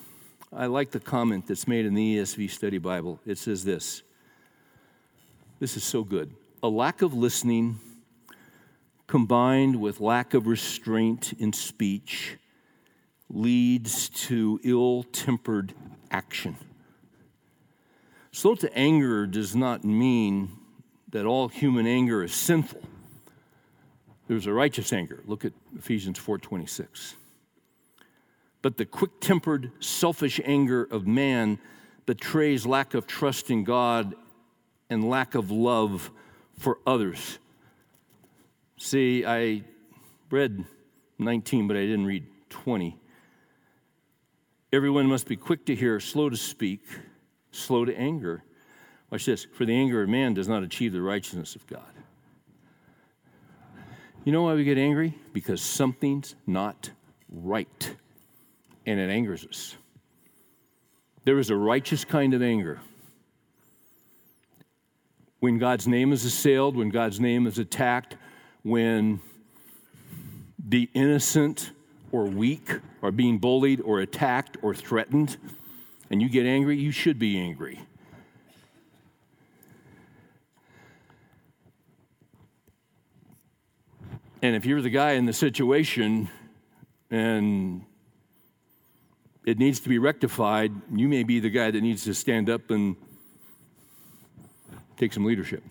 [0.51, 3.19] I like the comment that's made in the ESV Study Bible.
[3.25, 4.03] It says this
[5.59, 6.33] This is so good.
[6.61, 7.79] A lack of listening
[9.07, 12.37] combined with lack of restraint in speech
[13.29, 15.73] leads to ill tempered
[16.11, 16.55] action.
[18.33, 20.49] Slow to anger does not mean
[21.11, 22.81] that all human anger is sinful.
[24.27, 25.23] There's a righteous anger.
[25.27, 27.15] Look at Ephesians 4:26.
[28.63, 31.59] But the quick-tempered, selfish anger of man
[32.07, 34.15] betrays lack of trust in God
[34.89, 36.09] and lack of love
[36.57, 37.37] for others.
[38.77, 39.63] See, I
[40.31, 40.65] read
[41.19, 42.97] 19, but I didn't read 20.
[44.71, 46.81] Everyone must be quick to hear, slow to speak,
[47.55, 48.43] slow to anger.
[49.09, 49.45] Watch this.
[49.45, 51.81] For the anger of man does not achieve the righteousness of God.
[54.23, 55.17] You know why we get angry?
[55.33, 56.91] Because something's not
[57.29, 57.95] right,
[58.85, 59.75] and it angers us.
[61.25, 62.79] There is a righteous kind of anger.
[65.39, 68.15] When God's name is assailed, when God's name is attacked,
[68.63, 69.19] when
[70.65, 71.71] the innocent
[72.13, 75.35] or weak are being bullied or attacked or threatened,
[76.13, 77.79] and you get angry, you should be angry.
[84.43, 86.29] And if you're the guy in the situation
[87.09, 87.83] and
[89.43, 92.69] it needs to be rectified, you may be the guy that needs to stand up
[92.69, 92.95] and
[94.95, 95.63] take some leadership.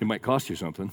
[0.00, 0.92] It might cost you something.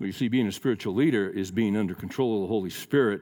[0.00, 3.20] But you see, being a spiritual leader is being under control of the Holy Spirit.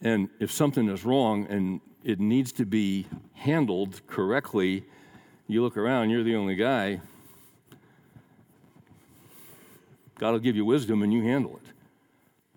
[0.00, 4.84] And if something is wrong and it needs to be handled correctly,
[5.46, 7.00] you look around, you're the only guy.
[10.18, 11.72] God will give you wisdom and you handle it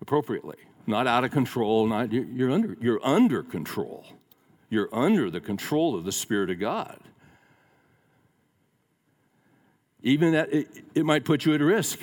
[0.00, 0.56] appropriately.
[0.86, 4.04] Not out of control, not you're under you're under control.
[4.68, 6.98] You're under the control of the Spirit of God
[10.02, 11.98] even that it, it might put you at risk.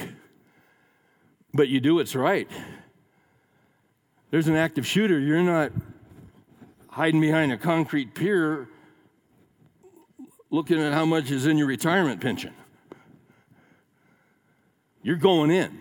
[1.54, 2.50] But you do what's right.
[4.32, 5.72] There's an active shooter, you're not
[6.90, 8.68] hiding behind a concrete pier
[10.52, 12.54] looking at how much is in your retirement pension.
[15.02, 15.80] You're going in.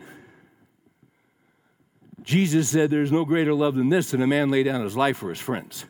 [2.22, 5.16] Jesus said, There's no greater love than this, than a man lay down his life
[5.16, 5.84] for his friends.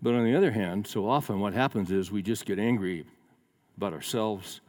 [0.00, 3.04] But on the other hand, so often what happens is we just get angry
[3.78, 4.60] about ourselves,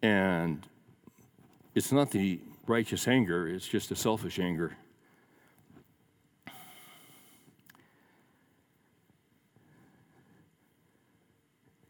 [0.00, 0.66] and
[1.74, 4.74] it's not the righteous anger, it's just a selfish anger.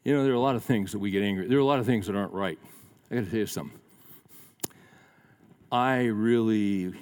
[0.02, 1.46] You know, there are a lot of things that we get angry.
[1.46, 2.58] There are a lot of things that aren't right.
[3.08, 3.78] I got to tell you something.
[5.70, 6.92] I really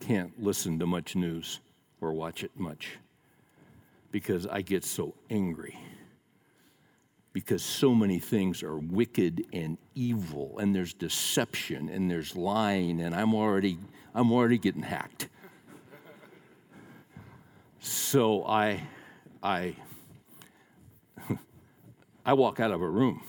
[0.00, 1.60] can't listen to much news
[2.00, 2.96] or watch it much
[4.10, 5.78] because I get so angry.
[7.36, 13.14] Because so many things are wicked and evil, and there's deception and there's lying, and
[13.14, 13.76] I'm already,
[14.14, 15.28] I'm already getting hacked.
[17.78, 18.84] So I,
[19.42, 19.76] I,
[22.24, 23.22] I walk out of a room.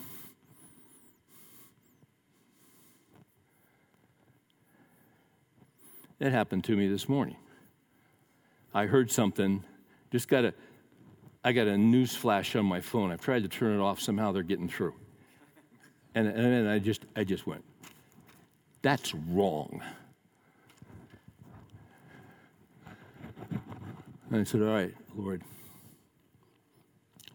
[6.21, 7.35] It happened to me this morning.
[8.73, 9.65] I heard something,
[10.13, 10.53] just got a
[11.47, 13.09] I got a news flash on my phone.
[13.09, 14.01] I've tried to turn it off.
[14.01, 14.93] Somehow they're getting through.
[16.13, 17.63] And, and then I just, I just went,
[18.81, 19.81] that's wrong.
[24.29, 25.41] And I said, All right, Lord,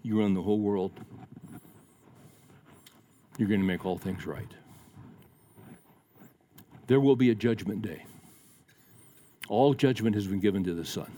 [0.03, 0.93] you run the whole world.
[3.39, 4.53] You're going to make all things right.
[6.87, 8.05] There will be a judgment day.
[9.49, 11.11] All judgment has been given to the Son.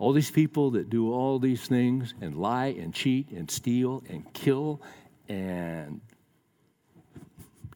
[0.00, 4.32] All these people that do all these things and lie and cheat and steal and
[4.32, 4.80] kill
[5.28, 6.00] and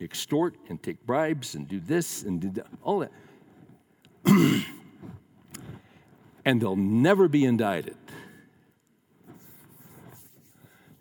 [0.00, 3.12] extort and take bribes and do this and do that, all that.
[6.46, 7.96] and they'll never be indicted.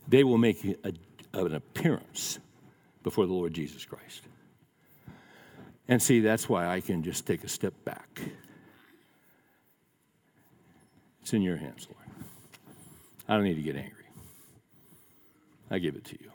[0.10, 0.94] They will make a,
[1.34, 2.38] an appearance
[3.02, 4.24] before the Lord Jesus Christ.
[5.88, 8.22] And see, that's why I can just take a step back.
[11.24, 12.26] It's in your hands, Lord.
[13.30, 14.04] I don't need to get angry.
[15.72, 16.30] I give it to you.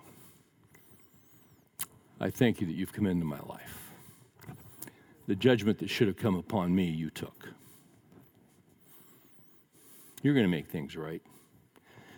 [2.18, 3.91] I thank you that you've come into my life.
[5.26, 7.51] The judgment that should have come upon me, you took.
[10.22, 11.20] You're going to make things right.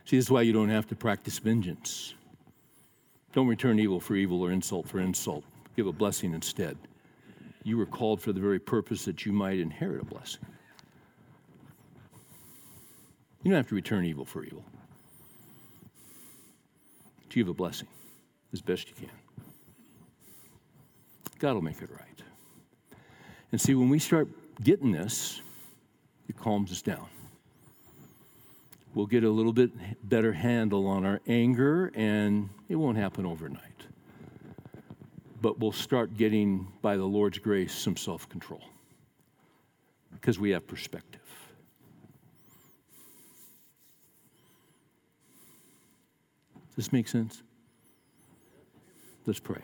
[0.04, 2.14] See, this is why you don't have to practice vengeance.
[3.32, 5.42] Don't return evil for evil or insult for insult.
[5.74, 6.78] Give a blessing instead.
[7.64, 10.46] You were called for the very purpose that you might inherit a blessing.
[13.42, 14.64] You don't have to return evil for evil.
[17.26, 17.88] But you have a blessing
[18.52, 19.10] as best you can.
[21.38, 22.22] God will make it right.
[23.52, 24.28] And see, when we start
[24.62, 25.40] getting this,
[26.28, 27.06] it calms us down.
[28.94, 29.70] We'll get a little bit
[30.08, 33.62] better handle on our anger, and it won't happen overnight.
[35.40, 38.62] But we'll start getting, by the Lord's grace, some self control
[40.20, 41.20] because we have perspective.
[46.70, 47.42] Does this make sense?
[49.26, 49.62] Let's pray.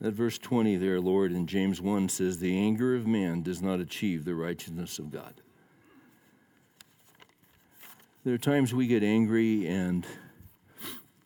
[0.00, 3.78] That verse 20 there, Lord, in James 1 says, The anger of man does not
[3.78, 5.34] achieve the righteousness of God.
[8.24, 10.06] There are times we get angry, and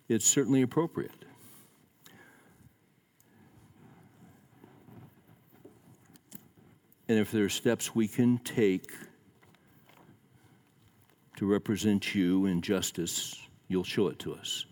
[0.08, 1.25] it's certainly appropriate.
[7.08, 8.90] And if there are steps we can take
[11.36, 13.36] to represent you in justice,
[13.68, 14.66] you'll show it to us.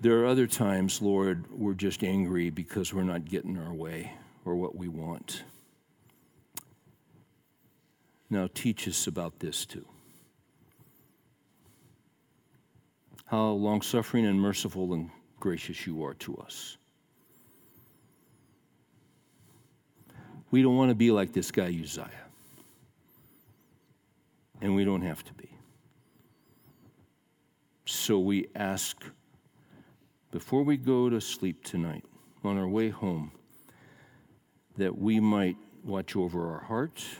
[0.00, 4.12] There are other times, Lord, we're just angry because we're not getting our way
[4.44, 5.44] or what we want.
[8.30, 9.84] Now, teach us about this too.
[13.26, 16.76] How long suffering and merciful and gracious you are to us.
[20.50, 22.10] We don't want to be like this guy Uzziah.
[24.60, 25.48] And we don't have to be.
[27.86, 29.02] So we ask
[30.30, 32.04] before we go to sleep tonight,
[32.44, 33.32] on our way home,
[34.76, 37.16] that we might watch over our hearts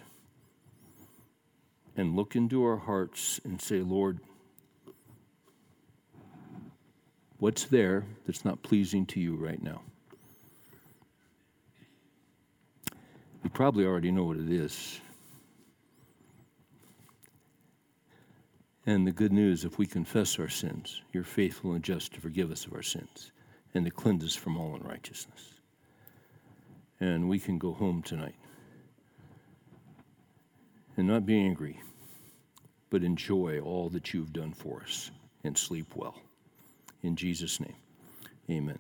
[1.96, 4.20] and look into our hearts and say, Lord,
[7.38, 9.82] what's there that's not pleasing to you right now?
[13.42, 15.00] You probably already know what it is.
[18.86, 22.50] And the good news, if we confess our sins, you're faithful and just to forgive
[22.50, 23.30] us of our sins
[23.74, 25.54] and to cleanse us from all unrighteousness.
[26.98, 28.34] And we can go home tonight
[30.96, 31.80] and not be angry,
[32.90, 35.10] but enjoy all that you've done for us
[35.44, 36.16] and sleep well.
[37.02, 37.76] In Jesus' name,
[38.50, 38.78] amen.